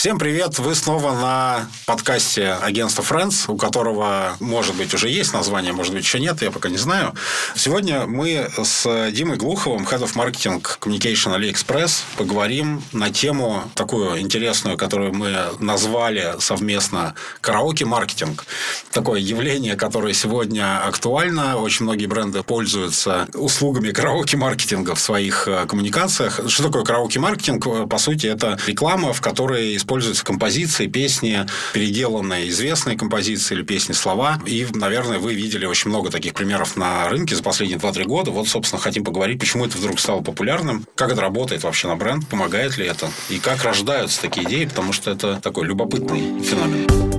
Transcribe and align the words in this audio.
Всем 0.00 0.18
привет! 0.18 0.58
Вы 0.58 0.74
снова 0.74 1.12
на 1.12 1.68
подкасте 1.84 2.52
агентства 2.52 3.02
Friends, 3.02 3.44
у 3.48 3.58
которого, 3.58 4.34
может 4.40 4.74
быть, 4.76 4.94
уже 4.94 5.10
есть 5.10 5.34
название, 5.34 5.74
может 5.74 5.92
быть, 5.92 6.04
еще 6.04 6.18
нет, 6.18 6.40
я 6.40 6.50
пока 6.50 6.70
не 6.70 6.78
знаю. 6.78 7.12
Сегодня 7.54 8.06
мы 8.06 8.50
с 8.56 9.10
Димой 9.12 9.36
Глуховым, 9.36 9.82
Head 9.82 10.00
of 10.00 10.14
Marketing 10.14 10.64
Communication 10.80 11.38
AliExpress, 11.38 12.00
поговорим 12.16 12.82
на 12.92 13.10
тему 13.10 13.70
такую 13.74 14.18
интересную, 14.20 14.78
которую 14.78 15.12
мы 15.12 15.36
назвали 15.58 16.36
совместно 16.38 17.14
караоке-маркетинг. 17.42 18.46
Такое 18.92 19.20
явление, 19.20 19.76
которое 19.76 20.14
сегодня 20.14 20.82
актуально. 20.82 21.58
Очень 21.58 21.84
многие 21.84 22.06
бренды 22.06 22.42
пользуются 22.42 23.28
услугами 23.34 23.90
караоке-маркетинга 23.90 24.94
в 24.94 25.00
своих 25.00 25.46
э, 25.46 25.66
коммуникациях. 25.66 26.40
Что 26.48 26.62
такое 26.62 26.84
караоке-маркетинг? 26.84 27.86
По 27.90 27.98
сути, 27.98 28.28
это 28.28 28.58
реклама, 28.66 29.12
в 29.12 29.20
которой 29.20 29.78
используются 29.90 30.24
композиции, 30.24 30.86
песни, 30.86 31.46
переделанные 31.74 32.48
известные 32.50 32.96
композиции 32.96 33.56
или 33.56 33.64
песни, 33.64 33.92
слова. 33.92 34.38
И, 34.46 34.64
наверное, 34.72 35.18
вы 35.18 35.34
видели 35.34 35.66
очень 35.66 35.90
много 35.90 36.10
таких 36.10 36.34
примеров 36.34 36.76
на 36.76 37.08
рынке 37.08 37.34
за 37.34 37.42
последние 37.42 37.80
2-3 37.80 38.04
года. 38.04 38.30
Вот, 38.30 38.46
собственно, 38.46 38.80
хотим 38.80 39.02
поговорить, 39.02 39.40
почему 39.40 39.66
это 39.66 39.76
вдруг 39.76 39.98
стало 39.98 40.20
популярным, 40.20 40.86
как 40.94 41.10
это 41.10 41.20
работает 41.20 41.64
вообще 41.64 41.88
на 41.88 41.96
бренд, 41.96 42.24
помогает 42.28 42.78
ли 42.78 42.86
это, 42.86 43.10
и 43.30 43.40
как 43.40 43.64
рождаются 43.64 44.20
такие 44.20 44.46
идеи, 44.46 44.66
потому 44.66 44.92
что 44.92 45.10
это 45.10 45.40
такой 45.42 45.66
любопытный 45.66 46.40
феномен. 46.40 47.09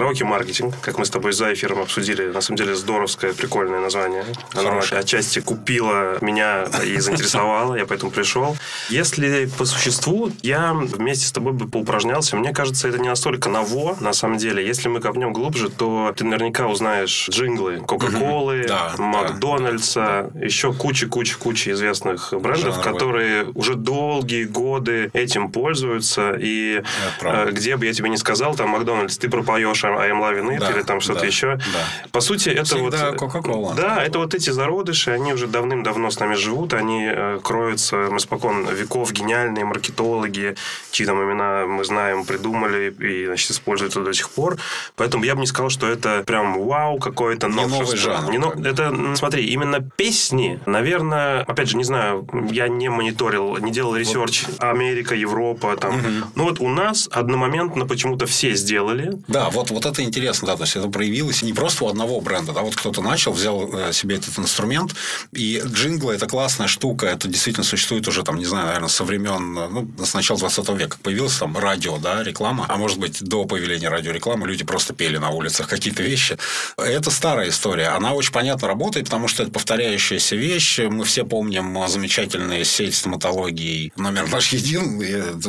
Караоке-маркетинг, 0.00 0.74
как 0.80 0.96
мы 0.96 1.04
с 1.04 1.10
тобой 1.10 1.32
за 1.32 1.52
эфиром 1.52 1.80
обсудили, 1.80 2.28
на 2.28 2.40
самом 2.40 2.56
деле 2.56 2.74
здоровское, 2.74 3.34
прикольное 3.34 3.80
название. 3.80 4.24
Оно 4.54 4.80
отчасти 4.92 5.40
купило 5.40 6.16
меня 6.22 6.64
и 6.82 6.98
заинтересовало, 7.00 7.74
я 7.74 7.84
поэтому 7.84 8.10
пришел. 8.10 8.56
Если 8.88 9.44
по 9.58 9.66
существу, 9.66 10.32
я 10.40 10.72
вместе 10.72 11.26
с 11.26 11.32
тобой 11.32 11.52
бы 11.52 11.68
поупражнялся. 11.68 12.34
Мне 12.36 12.54
кажется, 12.54 12.88
это 12.88 12.98
не 12.98 13.08
настолько 13.08 13.50
ново, 13.50 13.94
на 14.00 14.14
самом 14.14 14.38
деле. 14.38 14.66
Если 14.66 14.88
мы 14.88 15.02
копнем 15.02 15.34
глубже, 15.34 15.68
то 15.68 16.14
ты 16.16 16.24
наверняка 16.24 16.66
узнаешь 16.66 17.28
джинглы 17.28 17.80
Кока-Колы, 17.80 18.66
Макдональдса, 18.96 20.30
еще 20.40 20.72
куча-куча-куча 20.72 21.72
известных 21.72 22.32
брендов, 22.32 22.80
которые 22.80 23.50
уже 23.54 23.74
долгие 23.74 24.44
годы 24.44 25.10
этим 25.12 25.52
пользуются. 25.52 26.38
И 26.40 26.82
э, 27.20 27.50
где 27.50 27.76
бы 27.76 27.84
я 27.84 27.92
тебе 27.92 28.08
не 28.08 28.16
сказал, 28.16 28.54
там 28.54 28.70
Макдональдс, 28.70 29.18
ты 29.18 29.28
пропоешь 29.28 29.84
I 29.98 30.10
am 30.10 30.20
loving 30.20 30.56
it, 30.56 30.60
да, 30.60 30.70
или 30.70 30.82
там 30.82 31.00
что-то 31.00 31.20
да, 31.20 31.26
еще. 31.26 31.56
Да. 31.56 32.08
По 32.12 32.20
сути, 32.20 32.48
это 32.48 32.64
Всегда 32.64 33.10
вот... 33.12 33.20
Coca-Cola. 33.20 33.74
Да, 33.74 34.02
это 34.02 34.18
вот 34.18 34.34
эти 34.34 34.50
зародыши, 34.50 35.10
они 35.10 35.32
уже 35.32 35.46
давным-давно 35.46 36.10
с 36.10 36.18
нами 36.18 36.34
живут, 36.34 36.74
они 36.74 37.06
э, 37.06 37.40
кроются, 37.42 37.96
испокон 38.10 38.68
веков, 38.68 39.12
гениальные 39.12 39.64
маркетологи, 39.64 40.56
чьи 40.90 41.06
там 41.06 41.22
имена 41.22 41.66
мы 41.66 41.84
знаем, 41.84 42.24
придумали 42.24 42.94
и, 42.98 43.26
значит, 43.26 43.50
используют 43.50 43.94
до 43.94 44.12
сих 44.12 44.30
пор. 44.30 44.58
Поэтому 44.96 45.24
я 45.24 45.34
бы 45.34 45.40
не 45.40 45.46
сказал, 45.46 45.70
что 45.70 45.86
это 45.86 46.22
прям 46.26 46.60
вау, 46.62 46.98
какой-то 46.98 47.48
новый 47.48 47.96
жанр. 47.96 48.30
Не 48.30 48.38
но... 48.38 48.52
Это, 48.52 48.94
смотри, 49.16 49.44
именно 49.46 49.80
песни, 49.80 50.60
наверное, 50.66 51.42
опять 51.42 51.68
же, 51.68 51.76
не 51.76 51.84
знаю, 51.84 52.26
я 52.50 52.68
не 52.68 52.88
мониторил, 52.88 53.56
не 53.58 53.70
делал 53.70 53.96
research 53.96 54.44
вот. 54.46 54.62
Америка, 54.62 55.14
Европа, 55.14 55.76
там. 55.76 55.96
Угу. 55.96 56.08
Ну 56.34 56.44
вот 56.44 56.60
у 56.60 56.68
нас 56.68 57.08
одномоментно 57.10 57.86
почему-то 57.86 58.26
все 58.26 58.54
сделали. 58.54 59.12
Да, 59.28 59.50
вот, 59.50 59.70
вот 59.70 59.79
это 59.86 60.02
интересно, 60.02 60.48
да, 60.48 60.56
то 60.56 60.62
есть 60.62 60.76
это 60.76 60.88
проявилось 60.88 61.42
не 61.42 61.52
просто 61.52 61.84
у 61.84 61.88
одного 61.88 62.20
бренда, 62.20 62.52
да, 62.52 62.60
вот 62.62 62.76
кто-то 62.76 63.02
начал, 63.02 63.32
взял 63.32 63.68
э, 63.72 63.92
себе 63.92 64.16
этот 64.16 64.38
инструмент, 64.38 64.94
и 65.32 65.62
джинглы 65.64 66.14
это 66.14 66.26
классная 66.26 66.66
штука, 66.66 67.06
это 67.06 67.28
действительно 67.28 67.64
существует 67.64 68.06
уже 68.08 68.22
там, 68.22 68.36
не 68.36 68.44
знаю, 68.44 68.66
наверное, 68.66 68.88
со 68.88 69.04
времен, 69.04 69.52
ну, 69.52 69.90
с 70.04 70.14
начала 70.14 70.38
20 70.38 70.68
века 70.70 70.96
появилось 71.02 71.36
там 71.36 71.56
радио, 71.56 71.98
да, 71.98 72.22
реклама, 72.22 72.66
а 72.68 72.76
может 72.76 72.98
быть 72.98 73.22
до 73.22 73.44
появления 73.44 73.88
радиорекламы 73.88 74.46
люди 74.46 74.64
просто 74.64 74.94
пели 74.94 75.18
на 75.18 75.30
улицах 75.30 75.68
какие-то 75.68 76.02
вещи. 76.02 76.38
Это 76.76 77.10
старая 77.10 77.48
история, 77.48 77.88
она 77.88 78.12
очень 78.12 78.32
понятно 78.32 78.68
работает, 78.68 79.06
потому 79.06 79.28
что 79.28 79.42
это 79.42 79.52
повторяющаяся 79.52 80.36
вещь, 80.36 80.78
мы 80.78 81.04
все 81.04 81.24
помним 81.24 81.88
замечательные 81.88 82.64
сеть 82.64 82.94
стоматологии, 82.94 83.92
номер 83.96 84.28
наш 84.28 84.52
един, 84.52 85.00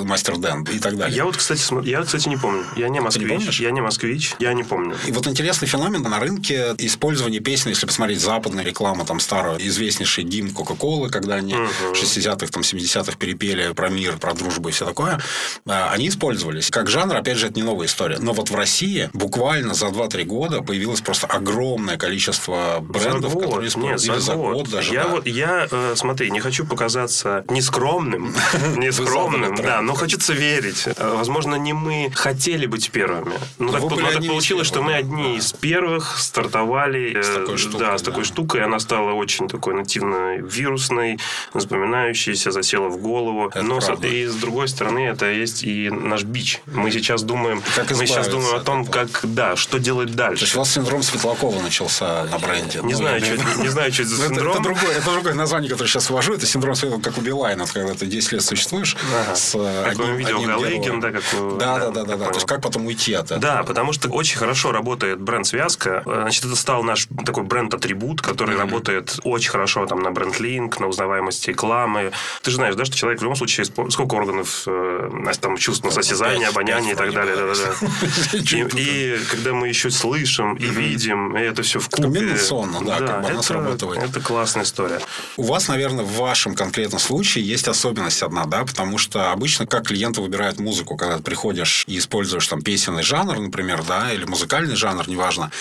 мастер 0.06 0.38
Дэн 0.38 0.64
и 0.64 0.80
так 0.80 0.98
далее. 0.98 1.16
Я 1.16 1.26
вот, 1.26 1.38
кстати, 1.38 1.62
я, 1.88 2.04
кстати, 2.04 2.28
не 2.30 2.38
помню, 2.38 2.66
я 2.76 2.90
не 2.90 3.00
москвич, 3.00 3.60
я 3.60 3.72
не 3.72 3.82
москвич, 3.82 4.21
москвич, 4.22 4.36
я 4.40 4.54
не 4.54 4.64
помню. 4.64 4.96
И 5.08 5.12
вот 5.12 5.28
интересный 5.28 5.68
феномен 5.68 6.02
на 6.02 6.20
рынке 6.20 6.76
использование 6.78 7.40
песен, 7.40 7.70
если 7.70 7.86
посмотреть 7.86 8.20
западную 8.20 8.66
рекламу, 8.66 9.06
там 9.06 9.20
старую, 9.20 9.66
известнейший 9.68 10.24
Дим 10.24 10.52
Кока-Колы, 10.52 11.10
когда 11.10 11.36
они 11.36 11.54
угу. 11.54 11.94
60-х, 11.94 12.48
там 12.48 12.62
70-х 12.62 13.18
перепели 13.18 13.74
про 13.74 13.90
мир, 13.90 14.18
про 14.18 14.34
дружбу 14.34 14.70
и 14.70 14.72
все 14.72 14.86
такое, 14.86 15.20
а, 15.66 15.92
они 15.92 16.10
использовались. 16.10 16.70
Как 16.70 16.90
жанр, 16.90 17.16
опять 17.16 17.38
же, 17.38 17.48
это 17.48 17.56
не 17.56 17.64
новая 17.64 17.88
история. 17.88 18.18
Но 18.20 18.34
вот 18.34 18.50
в 18.50 18.56
России 18.56 19.10
буквально 19.14 19.74
за 19.74 19.88
2-3 19.88 20.24
года 20.24 20.62
появилось 20.62 21.02
просто 21.02 21.28
огромное 21.28 21.98
количество 21.98 22.80
брендов, 22.82 23.32
за 23.32 23.36
год. 23.36 23.46
которые 23.46 23.70
используют. 23.70 24.16
Нет, 24.16 24.22
за, 24.22 24.36
год. 24.36 24.54
год 24.54 24.70
даже. 24.70 24.94
Я, 24.94 25.04
да. 25.04 25.10
вот, 25.10 25.28
я 25.28 25.68
э, 25.70 25.94
смотри, 25.96 26.32
не 26.32 26.40
хочу 26.40 26.66
показаться 26.66 27.46
нескромным, 27.50 28.34
нескромным, 28.78 29.56
да, 29.56 29.82
но 29.82 29.94
хочется 29.94 30.34
верить. 30.34 30.84
Э, 30.86 31.16
возможно, 31.16 31.56
не 31.56 31.74
мы 31.74 32.12
хотели 32.14 32.66
быть 32.66 32.92
первыми. 32.92 33.34
Ну, 33.58 33.72
так 33.72 33.82
но 34.02 34.12
так 34.12 34.28
получилось, 34.28 34.68
что 34.68 34.82
мы 34.82 34.94
одни 34.94 35.38
из 35.38 35.54
первых 35.54 36.18
стартовали 36.18 37.22
с 37.22 37.30
такой 37.30 37.58
штукой, 37.58 37.80
да, 37.80 37.98
с 37.98 38.02
такой 38.02 38.24
штукой. 38.24 38.64
Она 38.64 38.80
стала 38.80 39.12
очень 39.12 39.48
такой 39.48 39.74
нативно 39.74 40.38
вирусной, 40.38 41.20
запоминающейся, 41.54 42.52
засела 42.52 42.90
в 42.90 42.98
голову. 42.98 43.48
Это 43.50 43.62
Но 43.62 43.80
правда. 43.80 44.08
и 44.08 44.26
с 44.26 44.36
другой 44.36 44.68
стороны, 44.68 45.00
это 45.00 45.32
есть 45.32 45.64
и 45.64 45.90
наш 45.90 46.24
бич. 46.24 46.62
Мы 46.66 46.92
сейчас 46.92 47.24
думаем, 47.24 47.64
как 47.76 47.92
мы 47.92 48.06
сейчас 48.06 48.28
думаем 48.28 48.56
о 48.56 48.60
том, 48.60 48.86
как, 48.86 49.22
да, 49.24 49.56
что 49.56 49.78
делать 49.78 50.16
дальше. 50.16 50.40
То 50.40 50.46
есть 50.46 50.56
у 50.56 50.60
вас 50.60 50.72
синдром 50.72 51.04
Светлакова 51.04 51.62
начался 51.62 52.26
на 52.26 52.40
бренде. 52.40 52.80
Не, 52.84 52.94
ну, 52.94 52.98
знаю, 52.98 53.22
что, 53.22 53.36
не, 53.62 53.70
знаю, 53.70 53.94
что 53.94 54.04
это 54.04 54.12
за 54.12 54.28
синдром. 54.28 54.52
Это, 54.52 54.60
это, 54.60 54.64
другое, 54.64 54.98
это 54.98 55.12
другое 55.12 55.34
название, 55.34 55.70
которое 55.70 55.88
сейчас 55.88 56.10
ввожу. 56.10 56.34
Это 56.34 56.46
синдром 56.46 56.76
Светлакова, 56.76 57.02
как 57.02 57.18
у 57.18 57.22
Билайна, 57.22 57.66
когда 57.72 57.94
ты 57.94 58.06
10 58.06 58.32
лет 58.34 58.44
существуешь. 58.44 58.96
Ага. 59.14 59.36
С 59.36 59.52
как 59.52 59.94
одним, 59.94 60.16
видео 60.16 60.42
Галыгин, 60.42 61.00
да, 61.00 61.12
как 61.12 61.24
у... 61.40 61.58
Да, 61.58 61.80
да, 61.80 61.90
да, 61.92 62.04
да, 62.04 62.18
да. 62.18 62.26
То 62.28 62.36
есть 62.36 62.48
как 62.48 62.62
потом 62.62 62.86
уйти 62.86 63.14
от 63.14 63.26
этого? 63.26 63.42
Да, 63.42 63.64
потому 63.64 63.91
что 63.92 64.10
очень 64.10 64.38
хорошо 64.38 64.72
работает 64.72 65.20
бренд-связка. 65.22 66.04
Значит, 66.06 66.46
это 66.46 66.56
стал 66.56 66.84
наш 66.84 67.08
такой 67.26 67.44
бренд-атрибут, 67.44 68.22
который 68.22 68.56
mm-hmm. 68.56 68.60
работает 68.60 69.20
очень 69.24 69.50
хорошо 69.50 69.86
там 69.86 70.00
на 70.02 70.12
бренд-линк, 70.12 70.80
на 70.80 70.88
узнаваемость 70.88 71.48
рекламы. 71.48 72.12
Ты 72.42 72.52
же 72.52 72.58
знаешь, 72.58 72.76
да, 72.76 72.86
что 72.86 72.96
человек 72.96 73.20
в 73.20 73.24
любом 73.24 73.36
случае... 73.36 73.66
Сколько 73.66 74.16
органов 74.16 74.64
э, 74.68 75.32
там 75.40 75.58
чувств 75.58 75.84
на 75.84 75.92
сосязание, 75.92 76.48
обоняние 76.48 76.94
и 76.94 76.96
так 76.96 77.14
далее. 77.14 77.36
Да, 77.36 77.48
да, 77.48 77.54
да. 77.54 78.38
И, 78.38 79.16
и 79.16 79.20
когда 79.30 79.54
мы 79.54 79.68
еще 79.68 79.90
слышим 79.90 80.56
и 80.56 80.66
видим, 80.66 81.36
и 81.38 81.42
это 81.42 81.62
все 81.64 81.80
в 81.80 81.90
купе. 81.90 82.04
Комбинационно, 82.04 82.82
да, 82.82 82.98
как 82.98 83.22
бы 83.22 83.28
она 83.30 83.42
срабатывает. 83.42 84.04
Это 84.04 84.20
классная 84.20 84.64
история. 84.64 85.00
У 85.38 85.44
вас, 85.44 85.68
наверное, 85.68 86.06
в 86.06 86.16
вашем 86.18 86.56
конкретном 86.56 87.00
случае 87.00 87.46
есть 87.46 87.68
особенность 87.68 88.22
одна, 88.24 88.46
да, 88.46 88.64
потому 88.64 88.98
что 88.98 89.32
обычно 89.32 89.66
как 89.66 89.88
клиенты 89.88 90.22
выбирают 90.22 90.60
музыку, 90.60 90.98
когда 90.98 91.18
ты 91.18 91.24
приходишь 91.24 91.84
и 91.88 91.98
используешь 91.98 92.48
там 92.48 92.62
песенный 92.62 93.04
жанр, 93.04 93.40
например, 93.40 93.81
да, 93.84 94.12
или 94.12 94.26
музыкальный 94.26 94.76
жанр, 94.76 95.08
неважно. 95.08 95.52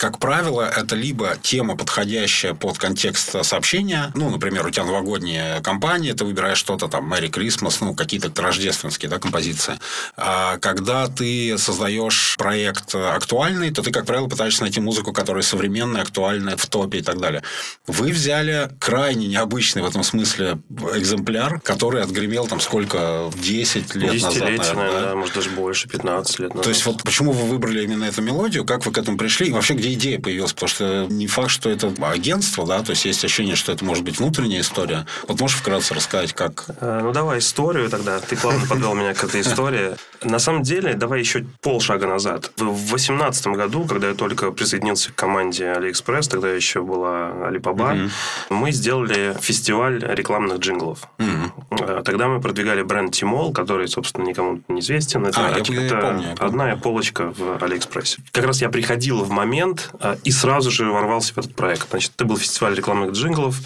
Как 0.00 0.18
правило, 0.18 0.62
это 0.62 0.96
либо 0.96 1.36
тема, 1.42 1.76
подходящая 1.76 2.54
под 2.54 2.78
контекст 2.78 3.44
сообщения. 3.44 4.10
Ну, 4.14 4.30
например, 4.30 4.66
у 4.66 4.70
тебя 4.70 4.86
новогодняя 4.86 5.60
кампания, 5.60 6.14
ты 6.14 6.24
выбираешь 6.24 6.56
что-то 6.56 6.88
там, 6.88 7.12
Merry 7.12 7.28
Christmas, 7.30 7.76
ну, 7.82 7.94
какие-то 7.94 8.32
рождественские 8.40 9.10
да, 9.10 9.18
композиции. 9.18 9.78
А 10.16 10.56
когда 10.56 11.06
ты 11.08 11.58
создаешь 11.58 12.36
проект 12.38 12.94
актуальный, 12.94 13.72
то 13.72 13.82
ты, 13.82 13.90
как 13.90 14.06
правило, 14.06 14.26
пытаешься 14.26 14.62
найти 14.62 14.80
музыку, 14.80 15.12
которая 15.12 15.42
современная, 15.42 16.00
актуальная, 16.00 16.56
в 16.56 16.66
топе 16.66 17.00
и 17.00 17.02
так 17.02 17.20
далее. 17.20 17.42
Вы 17.86 18.08
взяли 18.12 18.70
крайне 18.78 19.26
необычный 19.26 19.82
в 19.82 19.86
этом 19.86 20.02
смысле 20.02 20.60
экземпляр, 20.94 21.60
который 21.60 22.02
отгремел 22.02 22.46
там 22.46 22.60
сколько? 22.60 23.30
10 23.36 23.94
лет 23.96 24.22
назад, 24.22 24.40
наверное, 24.40 24.92
да? 24.92 25.00
да? 25.08 25.14
может, 25.14 25.34
даже 25.34 25.50
больше, 25.50 25.90
15 25.90 26.38
лет 26.38 26.48
назад. 26.54 26.64
То 26.64 26.70
есть, 26.70 26.86
вот 26.86 27.02
почему 27.02 27.32
вы 27.32 27.46
выбрали 27.46 27.82
именно 27.82 28.04
эту 28.04 28.22
мелодию, 28.22 28.64
как 28.64 28.86
вы 28.86 28.92
к 28.92 28.96
этому 28.96 29.18
пришли, 29.18 29.48
и 29.48 29.52
вообще 29.52 29.74
где 29.74 29.89
идея 29.94 30.20
появилась, 30.20 30.52
потому 30.52 30.68
что 30.68 31.06
не 31.08 31.26
факт, 31.26 31.50
что 31.50 31.70
это 31.70 31.92
агентство, 32.02 32.66
да, 32.66 32.82
то 32.82 32.90
есть 32.90 33.04
есть 33.04 33.24
ощущение, 33.24 33.56
что 33.56 33.72
это 33.72 33.84
может 33.84 34.04
быть 34.04 34.18
внутренняя 34.18 34.60
история. 34.60 35.06
Вот 35.26 35.40
можешь 35.40 35.58
вкратце 35.58 35.94
рассказать, 35.94 36.32
как? 36.32 36.66
Э, 36.80 37.00
ну, 37.02 37.12
давай 37.12 37.38
историю 37.38 37.88
тогда. 37.88 38.20
Ты 38.20 38.36
плавно 38.36 38.66
подвел 38.66 38.94
меня 38.94 39.14
к 39.14 39.22
этой 39.24 39.40
истории. 39.40 39.96
На 40.22 40.38
самом 40.38 40.62
деле, 40.62 40.94
давай 40.94 41.20
еще 41.20 41.46
полшага 41.62 42.06
назад. 42.06 42.52
В 42.56 42.88
2018 42.88 43.46
году, 43.48 43.84
когда 43.84 44.08
я 44.08 44.14
только 44.14 44.50
присоединился 44.50 45.12
к 45.12 45.14
команде 45.14 45.64
AliExpress, 45.64 46.28
тогда 46.28 46.50
еще 46.50 46.82
была 46.82 47.30
Alibaba, 47.48 48.10
мы 48.50 48.72
сделали 48.72 49.36
фестиваль 49.40 49.98
рекламных 49.98 50.58
джинглов. 50.58 51.08
Э, 51.18 52.02
тогда 52.04 52.28
мы 52.28 52.40
продвигали 52.40 52.82
бренд 52.82 53.14
Tmall, 53.14 53.52
который, 53.52 53.88
собственно, 53.88 54.26
никому 54.26 54.60
не 54.68 54.80
известен. 54.80 55.26
Это, 55.26 55.40
а, 55.40 56.34
одна 56.38 56.76
полочка 56.76 57.32
в 57.36 57.62
AliExpress'е. 57.62 58.22
Как 58.32 58.44
раз 58.44 58.60
я 58.60 58.68
приходил 58.68 59.22
в 59.22 59.30
момент, 59.30 59.79
а, 60.00 60.16
и 60.24 60.30
сразу 60.30 60.70
же 60.70 60.90
ворвался 60.90 61.34
в 61.34 61.38
этот 61.38 61.54
проект. 61.54 61.88
Значит, 61.90 62.12
это 62.16 62.24
был 62.24 62.36
фестиваль 62.36 62.74
рекламных 62.74 63.12
джинглов. 63.12 63.56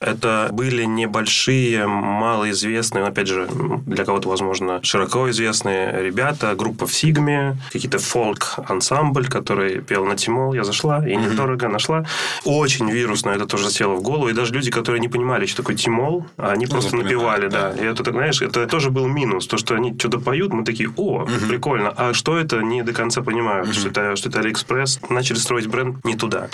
Это 0.00 0.48
были 0.52 0.84
небольшие, 0.84 1.86
малоизвестные, 1.86 3.04
опять 3.04 3.28
же, 3.28 3.48
для 3.86 4.04
кого-то, 4.04 4.28
возможно, 4.28 4.80
широко 4.82 5.30
известные 5.30 6.02
ребята, 6.02 6.54
группа 6.54 6.86
в 6.86 6.94
Сигме, 6.94 7.56
какие-то 7.72 7.98
фолк-ансамбль, 7.98 9.26
который 9.28 9.80
пел 9.80 10.04
на 10.04 10.16
Tmall. 10.16 10.54
Я 10.54 10.64
зашла 10.64 11.06
и 11.06 11.16
недорого 11.16 11.68
нашла. 11.68 12.04
Очень 12.44 12.90
вирусно 12.90 13.30
это 13.30 13.46
тоже 13.46 13.70
село 13.70 13.96
в 13.96 14.02
голову. 14.02 14.28
И 14.28 14.32
даже 14.32 14.52
люди, 14.52 14.70
которые 14.70 15.00
не 15.00 15.08
понимали, 15.08 15.46
что 15.46 15.58
такое 15.58 15.76
Tmall, 15.76 16.26
они 16.36 16.66
ну, 16.66 16.72
просто 16.72 16.96
напевали, 16.96 17.48
да. 17.48 17.72
да. 17.72 17.82
И 17.82 17.86
это, 17.86 18.02
так, 18.02 18.14
знаешь, 18.14 18.42
это 18.42 18.66
тоже 18.66 18.90
был 18.90 19.06
минус. 19.06 19.46
То, 19.46 19.56
что 19.56 19.74
они 19.74 19.96
что-то 19.98 20.18
поют, 20.18 20.52
мы 20.52 20.64
такие, 20.64 20.92
о, 20.96 21.22
угу. 21.22 21.30
прикольно. 21.48 21.92
А 21.96 22.14
что 22.14 22.36
это, 22.36 22.60
не 22.60 22.82
до 22.82 22.92
конца 22.92 23.22
понимают, 23.22 23.68
угу. 23.68 23.74
что, 23.74 23.88
это, 23.88 24.16
что 24.16 24.28
это 24.28 24.40
Алиэкспресс. 24.40 25.00
Начали 25.08 25.38
строить 25.38 25.61
бренд 25.66 26.04
не 26.04 26.16
туда. 26.16 26.48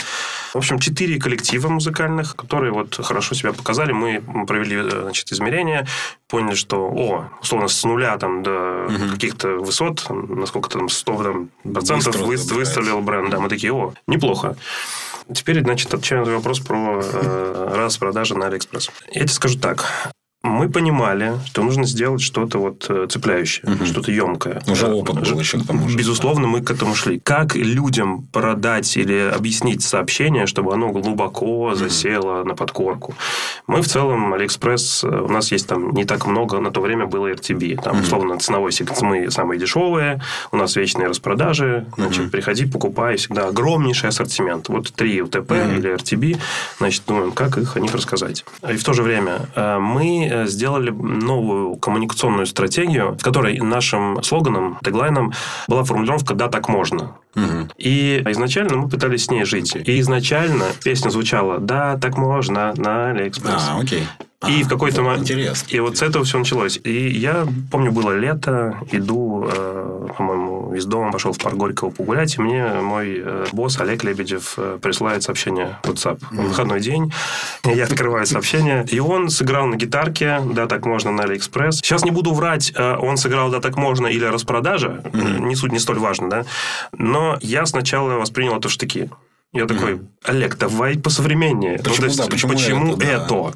В 0.53 0.57
общем, 0.57 0.79
четыре 0.79 1.19
коллектива 1.19 1.69
музыкальных, 1.69 2.35
которые 2.37 2.73
вот 2.73 2.97
хорошо 2.97 3.35
себя 3.35 3.53
показали. 3.53 3.93
Мы 3.93 4.23
провели, 4.47 4.77
э, 4.77 5.03
значит, 5.03 5.31
измерения, 5.33 5.87
поняли, 6.27 6.55
что, 6.55 6.89
о, 6.89 7.29
условно, 7.41 7.69
с 7.69 7.85
нуля 7.85 8.17
там 8.19 8.43
до 8.43 8.87
угу. 8.87 9.13
каких-то 9.13 9.57
высот, 9.57 10.07
насколько 10.09 10.71
там 10.71 10.89
100 10.89 11.23
там, 11.23 11.51
процентов 11.73 12.27
Быстро 12.27 12.55
выстрелил 12.55 13.01
бренд. 13.01 13.31
Да, 13.31 13.41
мы 13.41 13.49
такие, 13.49 13.73
о, 13.73 13.93
неплохо. 14.07 14.57
Теперь, 15.33 15.61
значит, 15.61 15.93
отвечаю 15.93 16.25
на 16.25 16.33
вопрос 16.33 16.61
про 16.61 17.01
э, 17.03 17.69
распродажи 17.75 18.35
на 18.35 18.47
Алиэкспресс. 18.47 18.91
Я 19.09 19.21
тебе 19.21 19.29
скажу 19.29 19.59
так 19.59 20.13
мы 20.43 20.69
понимали, 20.69 21.32
что 21.46 21.64
нужно 21.64 21.85
сделать 21.85 22.20
что-то 22.20 22.58
вот 22.58 22.87
э, 22.88 23.08
цепляющее, 23.11 23.73
угу. 23.73 23.85
что-то 23.85 24.12
емкое. 24.12 24.62
Уже 24.69 24.87
опыт 24.87 25.17
был 25.29 25.40
еще 25.40 25.58
к 25.58 25.67
тому 25.67 25.88
же. 25.88 25.99
Безусловно, 25.99 26.46
мы 26.46 26.62
к 26.62 26.70
этому 26.70 26.94
шли. 26.94 27.19
Как 27.19 27.56
людям 27.56 28.29
продать 28.29 28.96
или 28.96 29.32
объяснить 29.35 29.82
сообщение, 29.82 30.46
чтобы 30.46 30.73
оно 30.73 30.90
глубоко 30.90 31.75
засело 31.75 32.40
угу. 32.40 32.49
на 32.49 32.55
подкорку? 32.55 33.17
Мы 33.67 33.82
в 33.82 33.88
целом, 33.88 34.32
Алиэкспресс, 34.32 35.02
э, 35.02 35.08
у 35.08 35.29
нас 35.29 35.50
есть 35.50 35.67
там 35.67 35.90
не 35.90 36.05
так 36.05 36.25
много, 36.26 36.61
на 36.61 36.70
то 36.70 36.81
время 36.81 37.06
было 37.06 37.32
RTB. 37.32 37.82
Там, 37.82 37.96
угу. 37.96 38.05
условно, 38.05 38.38
ценовой 38.38 38.70
сегмент 38.70 39.02
мы 39.02 39.31
самые 39.32 39.58
дешевые, 39.58 40.20
у 40.52 40.56
нас 40.56 40.76
вечные 40.76 41.08
распродажи. 41.08 41.87
Значит, 41.96 42.26
угу. 42.26 42.31
приходи, 42.31 42.64
покупай, 42.67 43.17
всегда 43.17 43.49
огромнейший 43.49 44.11
ассортимент. 44.11 44.69
Вот 44.69 44.93
три 44.93 45.20
УТП 45.20 45.50
угу. 45.50 45.79
или 45.79 45.96
RTB. 45.96 46.38
Значит, 46.79 47.02
думаем, 47.08 47.32
как 47.32 47.58
их 47.58 47.76
о 47.76 47.81
них 47.81 47.93
рассказать. 47.93 48.44
И 48.70 48.76
в 48.76 48.85
то 48.85 48.93
же 48.93 49.02
время 49.02 49.40
э, 49.56 49.79
мы 50.29 50.39
Э, 50.39 50.47
сделали 50.47 50.91
новую 50.91 51.77
коммуникационную 51.77 52.47
стратегию, 52.47 53.17
в 53.19 53.23
которой 53.23 53.59
нашим 53.59 54.23
слоганом, 54.23 54.79
tagline'ом 54.85 55.33
была 55.69 55.85
формулировка 55.85 56.35
«да, 56.35 56.49
так 56.49 56.69
можно». 56.69 57.17
Угу. 57.35 57.71
И 57.79 58.23
изначально 58.29 58.77
мы 58.79 58.89
пытались 58.89 59.25
с 59.25 59.31
ней 59.31 59.45
жить. 59.45 59.77
И 59.77 60.01
изначально 60.01 60.67
песня 60.83 61.11
звучала 61.11 61.59
«да, 61.59 61.97
так 61.97 62.17
можно» 62.17 62.75
на 62.77 63.11
Алиэкспресс. 63.11 63.69
А, 63.71 63.81
окей. 63.81 64.05
И 64.46 64.62
а, 64.62 64.64
в 64.64 64.69
какой-то 64.69 65.02
момент... 65.02 65.23
Интересно. 65.23 65.67
И 65.69 65.81
вот 65.81 65.96
с 65.96 66.02
этого 66.02 66.25
все 66.25 66.38
началось. 66.38 66.79
И 66.85 67.08
я 67.08 67.44
помню, 67.73 67.90
было 67.90 68.17
лето, 68.17 68.79
иду, 68.93 69.49
э, 69.52 70.08
по-моему, 70.17 70.75
из 70.75 70.85
дома, 70.85 71.11
пошел 71.11 71.32
в 71.32 71.38
парк 71.38 71.56
Горького 71.56 71.90
погулять, 71.90 72.37
и 72.37 72.40
мне 72.40 72.64
мой 72.81 73.17
э, 73.19 73.46
босс 73.52 73.81
Олег 73.81 74.05
Лебедев 74.05 74.55
э, 74.56 74.79
присылает 74.81 75.25
сообщение 75.25 75.79
в 75.82 75.88
WhatsApp. 75.88 76.20
Mm-hmm. 76.20 76.46
Выходной 76.46 76.81
день, 76.81 77.12
я 77.64 77.82
открываю 77.82 78.26
сообщение, 78.26 78.87
и 78.88 79.00
он 79.00 79.29
сыграл 79.29 79.67
на 79.67 79.75
гитарке, 79.75 80.40
да, 80.52 80.67
так 80.67 80.87
можно, 80.87 81.11
на 81.11 81.25
Алиэкспресс. 81.25 81.79
Сейчас 81.79 82.05
не 82.05 82.12
буду 82.12 82.32
врать, 82.32 82.73
э, 82.76 82.96
он 82.96 83.17
сыграл, 83.17 83.50
да, 83.50 83.58
так 83.58 83.76
можно, 83.76 84.06
или 84.06 84.25
распродажа, 84.25 85.02
mm-hmm. 85.02 85.40
не 85.40 85.56
суть, 85.56 85.73
не 85.73 85.81
столь 85.81 85.99
важно, 85.99 86.31
да, 86.31 86.44
но 86.93 87.38
я 87.40 87.67
сначала 87.67 88.12
воспринял 88.14 88.56
это 88.56 88.69
в 88.69 88.70
штыки. 88.70 89.11
Я 89.55 89.65
такой, 89.65 90.03
Олег, 90.25 90.59
давай 90.59 90.99
посовременнее. 90.99 91.79
Почему, 91.79 91.97
ну, 92.00 92.05
есть, 92.05 92.19
да, 92.19 92.27
почему, 92.27 92.53
почему 92.53 92.95
это? 92.97 93.06
это? 93.06 93.29
Да. 93.29 93.53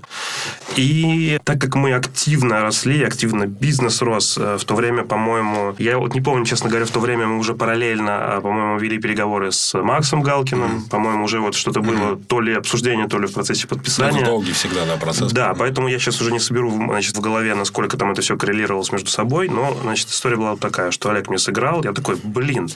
И 0.76 1.38
так 1.44 1.60
как 1.60 1.74
мы 1.74 1.92
активно 1.92 2.62
росли, 2.62 3.02
активно 3.02 3.46
бизнес 3.46 4.00
рос, 4.00 4.38
э, 4.38 4.56
в 4.56 4.64
то 4.64 4.74
время, 4.74 5.04
по-моему, 5.04 5.74
я 5.78 5.98
вот 5.98 6.14
не 6.14 6.22
помню, 6.22 6.46
честно 6.46 6.70
говоря, 6.70 6.86
в 6.86 6.90
то 6.90 6.98
время 6.98 7.26
мы 7.26 7.36
уже 7.36 7.52
параллельно, 7.52 8.36
а, 8.36 8.40
по-моему, 8.40 8.78
вели 8.78 8.98
переговоры 8.98 9.52
с 9.52 9.74
Максом 9.74 10.22
Галкиным, 10.22 10.78
mm-hmm. 10.78 10.88
по-моему, 10.88 11.24
уже 11.24 11.40
вот 11.40 11.54
что-то 11.54 11.80
было, 11.80 12.14
mm-hmm. 12.14 12.24
то 12.24 12.40
ли 12.40 12.54
обсуждение, 12.54 13.06
то 13.06 13.18
ли 13.18 13.26
в 13.26 13.34
процессе 13.34 13.68
подписания. 13.68 14.20
Это 14.20 14.30
долгий 14.30 14.52
всегда, 14.52 14.86
да, 14.86 14.96
процесс. 14.96 15.30
Да, 15.30 15.52
поэтому 15.52 15.88
я 15.88 15.98
сейчас 15.98 16.22
уже 16.22 16.32
не 16.32 16.40
соберу, 16.40 16.70
значит, 16.70 17.18
в 17.18 17.20
голове, 17.20 17.54
насколько 17.54 17.98
там 17.98 18.12
это 18.12 18.22
все 18.22 18.38
коррелировалось 18.38 18.92
между 18.92 19.10
собой, 19.10 19.50
но, 19.50 19.76
значит, 19.82 20.08
история 20.08 20.36
была 20.36 20.52
вот 20.52 20.60
такая, 20.60 20.90
что 20.90 21.10
Олег 21.10 21.28
мне 21.28 21.38
сыграл, 21.38 21.84
я 21.84 21.92
такой, 21.92 22.16
блин, 22.24 22.70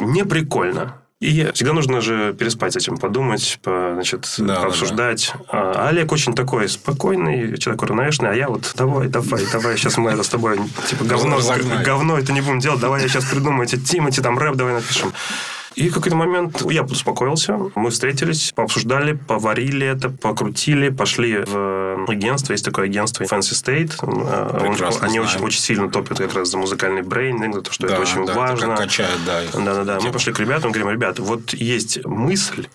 не 0.00 0.24
прикольно. 0.24 0.94
И 1.18 1.50
всегда 1.54 1.72
нужно 1.72 2.02
же 2.02 2.34
переспать 2.34 2.74
с 2.74 2.76
этим, 2.76 2.98
подумать, 2.98 3.58
по, 3.62 3.92
значит, 3.94 4.26
да, 4.36 4.60
пообсуждать. 4.60 5.32
Да, 5.50 5.72
да. 5.72 5.72
А 5.74 5.88
Олег 5.88 6.12
очень 6.12 6.34
такой 6.34 6.68
спокойный, 6.68 7.56
человек 7.56 7.82
уравновешенный, 7.82 8.30
а 8.32 8.34
я 8.34 8.48
вот 8.48 8.74
давай, 8.76 9.08
давай, 9.08 9.42
давай, 9.50 9.78
сейчас 9.78 9.96
мы 9.96 10.10
это 10.10 10.22
с 10.22 10.28
тобой, 10.28 10.58
типа, 10.86 11.04
говно, 11.04 11.38
говно 11.82 12.18
это 12.18 12.34
не 12.34 12.42
будем 12.42 12.58
делать, 12.58 12.80
давай 12.80 13.00
я 13.00 13.08
сейчас 13.08 13.24
придумаю 13.24 13.64
эти 13.64 13.76
Тимати, 13.76 14.20
там 14.20 14.38
рэп 14.38 14.56
давай 14.56 14.74
напишем. 14.74 15.14
И 15.76 15.90
в 15.90 15.94
какой-то 15.94 16.16
момент 16.16 16.62
я 16.70 16.82
успокоился. 16.82 17.58
Мы 17.74 17.90
встретились, 17.90 18.52
пообсуждали, 18.56 19.12
поварили 19.12 19.86
это, 19.86 20.08
покрутили, 20.08 20.88
пошли 20.88 21.36
в 21.36 22.10
агентство. 22.10 22.52
Есть 22.52 22.64
такое 22.64 22.86
агентство 22.86 23.24
Fancy 23.24 23.52
State. 23.52 23.92
Э, 24.02 24.58
Прекрасно 24.58 25.06
Они 25.06 25.20
очень, 25.20 25.40
очень 25.40 25.60
сильно 25.60 25.90
топят 25.90 26.16
как 26.16 26.34
раз 26.34 26.48
за 26.48 26.56
музыкальный 26.56 27.02
брендинг, 27.02 27.56
за 27.56 27.60
то, 27.60 27.72
что 27.72 27.88
да, 27.88 27.92
это 27.92 28.02
очень 28.02 28.24
да, 28.24 28.34
важно. 28.34 28.72
Это 28.72 28.82
качает, 28.82 29.18
да. 29.26 29.42
Да-да-да. 29.52 30.00
Мы 30.00 30.12
пошли 30.12 30.32
к 30.32 30.40
ребятам, 30.40 30.72
говорим, 30.72 30.90
ребята, 30.90 31.22
вот 31.22 31.52
есть 31.52 32.02
мысль, 32.06 32.68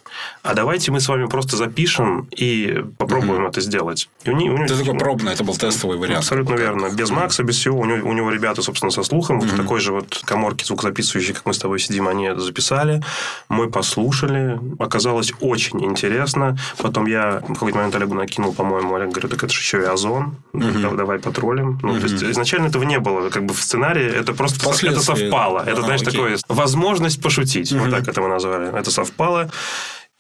а 0.44 0.54
давайте 0.54 0.92
мы 0.92 1.00
с 1.00 1.08
вами 1.08 1.26
просто 1.26 1.58
запишем 1.58 2.28
и 2.30 2.84
попробуем 3.00 3.46
mm-hmm. 3.46 3.50
это 3.50 3.62
сделать. 3.62 4.10
И 4.26 4.30
у 4.30 4.36
них, 4.36 4.54
у 4.54 4.58
них, 4.58 4.66
это 4.66 4.78
такой 4.78 5.00
пробный, 5.00 5.34
это 5.34 5.44
был 5.44 5.56
тестовый 5.56 5.98
вариант. 5.98 6.20
Абсолютно 6.20 6.54
верно. 6.54 6.90
Без 6.90 7.10
Макса, 7.10 7.42
без 7.42 7.58
всего. 7.58 7.80
У 7.80 7.86
него, 7.86 8.08
у 8.08 8.14
него 8.14 8.30
ребята, 8.30 8.62
собственно, 8.62 8.92
со 8.92 9.02
слухом, 9.02 9.40
mm-hmm. 9.40 9.48
в 9.48 9.58
такой 9.58 9.80
же 9.80 9.92
вот 9.92 10.22
коморке 10.24 10.66
звукозаписывающей, 10.66 11.34
как 11.34 11.48
мы 11.48 11.56
с 11.56 11.58
тобой 11.58 11.80
сидим, 11.80 12.08
они 12.08 12.26
это 12.26 12.42
записали 12.42 12.91
записали, 12.92 13.02
мы 13.50 13.70
послушали, 13.70 14.60
оказалось 14.80 15.34
очень 15.42 15.84
интересно. 15.84 16.58
Потом 16.78 17.08
я 17.08 17.42
в 17.48 17.54
какой-то 17.54 17.78
момент 17.78 17.96
Олегу 17.96 18.16
накинул, 18.16 18.54
по-моему, 18.54 18.96
Олег 18.96 19.10
говорит, 19.10 19.32
так 19.32 19.44
это 19.44 19.54
же 19.54 19.60
еще 19.60 19.82
и 19.82 19.86
Озон, 19.86 20.36
угу. 20.54 20.96
давай 20.96 21.20
потроллим. 21.20 21.80
Ну, 21.82 21.92
угу. 21.92 22.00
то 22.00 22.08
есть, 22.08 22.24
изначально 22.24 22.68
этого 22.68 22.84
не 22.84 23.00
было, 23.00 23.30
как 23.30 23.46
бы 23.46 23.54
в 23.54 23.62
сценарии, 23.62 24.06
это 24.06 24.34
просто 24.34 24.70
это 24.88 25.02
совпало. 25.02 25.64
Это, 25.66 25.82
а, 25.82 25.84
знаешь, 25.84 26.02
окей. 26.02 26.14
такое 26.14 26.38
возможность 26.48 27.22
пошутить, 27.22 27.72
угу. 27.72 27.82
вот 27.84 27.92
так 27.92 28.08
это 28.08 28.22
мы 28.22 28.28
назвали. 28.28 28.78
Это 28.78 28.92
совпало. 28.92 29.50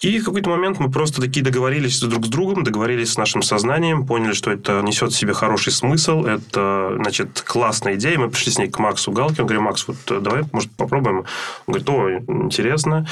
И 0.02 0.18
в 0.20 0.26
какой-то 0.26 0.50
момент 0.50 0.80
мы 0.80 0.90
просто 0.90 1.22
такие 1.22 1.46
договорились 1.46 2.00
друг 2.02 2.26
с 2.26 2.30
другом, 2.30 2.64
договорились 2.64 3.14
с 3.14 3.18
нашим 3.18 3.44
сознанием, 3.44 4.08
поняли, 4.08 4.34
что 4.34 4.50
это 4.50 4.82
несет 4.82 5.12
в 5.12 5.16
себе 5.16 5.34
хороший 5.34 5.72
смысл, 5.72 6.26
это, 6.26 6.94
значит, 6.96 7.44
классная 7.46 7.94
идея. 7.96 8.18
Мы 8.18 8.30
пришли 8.30 8.52
с 8.52 8.58
ней 8.58 8.68
к 8.68 8.80
Максу 8.80 9.12
Галкину, 9.12 9.46
говорим, 9.46 9.64
Макс, 9.64 9.88
вот 9.88 9.98
э, 10.10 10.20
давай, 10.20 10.44
может, 10.52 10.72
попробуем. 10.72 11.20
Он 11.20 11.26
говорит, 11.68 11.90
о, 11.90 12.10
интересно. 12.44 13.06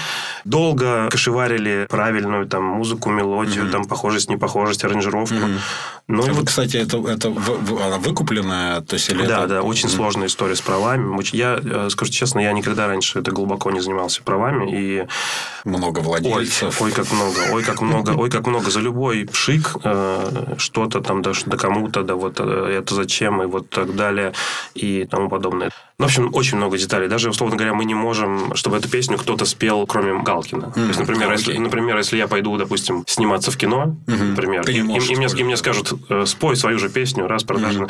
Долго 0.45 1.09
кошеварили 1.11 1.85
правильную 1.87 2.47
там 2.47 2.63
музыку, 2.63 3.11
мелодию, 3.11 3.65
mm-hmm. 3.65 3.71
там 3.71 3.85
похожесть, 3.85 4.29
непохожесть, 4.31 4.83
аранжировку. 4.83 5.35
Mm-hmm. 5.35 5.59
Ну, 6.07 6.23
а 6.27 6.33
вот... 6.33 6.47
Кстати, 6.47 6.77
это, 6.77 6.97
это 7.07 7.27
она 7.27 7.99
выкупленная? 7.99 8.81
То 8.81 8.95
есть, 8.95 9.09
или 9.09 9.27
да, 9.27 9.39
это... 9.39 9.47
да, 9.47 9.61
очень 9.61 9.89
mm-hmm. 9.89 9.95
сложная 9.95 10.27
история 10.27 10.55
с 10.55 10.61
правами. 10.61 11.19
Я, 11.35 11.59
э, 11.63 11.89
скажу 11.91 12.11
честно, 12.11 12.39
я 12.39 12.51
никогда 12.51 12.87
раньше 12.87 13.19
это 13.19 13.29
глубоко 13.29 13.69
не 13.69 13.79
занимался 13.79 14.23
правами. 14.23 14.71
И... 14.75 15.07
Много 15.65 15.99
владельцев. 15.99 16.78
Ой, 16.78 16.78
как 16.91 17.11
много, 17.11 17.37
ой, 17.51 17.63
как 17.63 17.81
много, 17.81 18.11
ой, 18.11 18.29
как 18.29 18.47
много. 18.47 18.71
За 18.71 18.79
любой 18.79 19.25
пшик 19.25 19.75
э, 19.83 20.55
что-то 20.57 21.01
там, 21.01 21.21
да, 21.21 21.31
да 21.45 21.57
кому-то, 21.57 22.03
да 22.03 22.15
вот 22.15 22.39
э, 22.39 22.77
это 22.79 22.95
зачем, 22.95 23.41
и 23.43 23.45
вот 23.45 23.69
так 23.69 23.95
далее, 23.95 24.33
и 24.73 25.05
тому 25.05 25.29
подобное. 25.29 25.71
Ну, 25.99 26.05
в 26.05 26.07
общем, 26.07 26.29
очень 26.33 26.57
много 26.57 26.77
деталей. 26.77 27.07
Даже, 27.07 27.29
условно 27.29 27.57
говоря, 27.57 27.73
мы 27.73 27.83
не 27.85 27.93
можем, 27.93 28.55
чтобы 28.55 28.77
эту 28.77 28.89
песню 28.89 29.17
кто-то 29.17 29.45
спел, 29.45 29.85
кроме 29.85 30.23
Галкина. 30.23 30.65
Mm, 30.65 30.73
То 30.73 30.87
есть, 30.87 30.99
например, 30.99 31.29
okay. 31.29 31.33
если, 31.33 31.57
например, 31.57 31.97
если 31.97 32.17
я 32.17 32.27
пойду, 32.27 32.57
допустим, 32.57 33.03
сниматься 33.05 33.51
в 33.51 33.57
кино, 33.57 33.97
mm-hmm. 34.07 34.23
например, 34.23 34.69
и, 34.69 34.73
и, 34.73 34.77
и, 34.77 35.15
мне, 35.15 35.27
и 35.27 35.43
мне 35.43 35.57
скажут, 35.57 35.93
э, 36.09 36.25
спой 36.25 36.55
свою 36.55 36.79
же 36.79 36.89
песню, 36.89 37.27
раз 37.27 37.43
продажа. 37.43 37.83
Mm-hmm. 37.83 37.89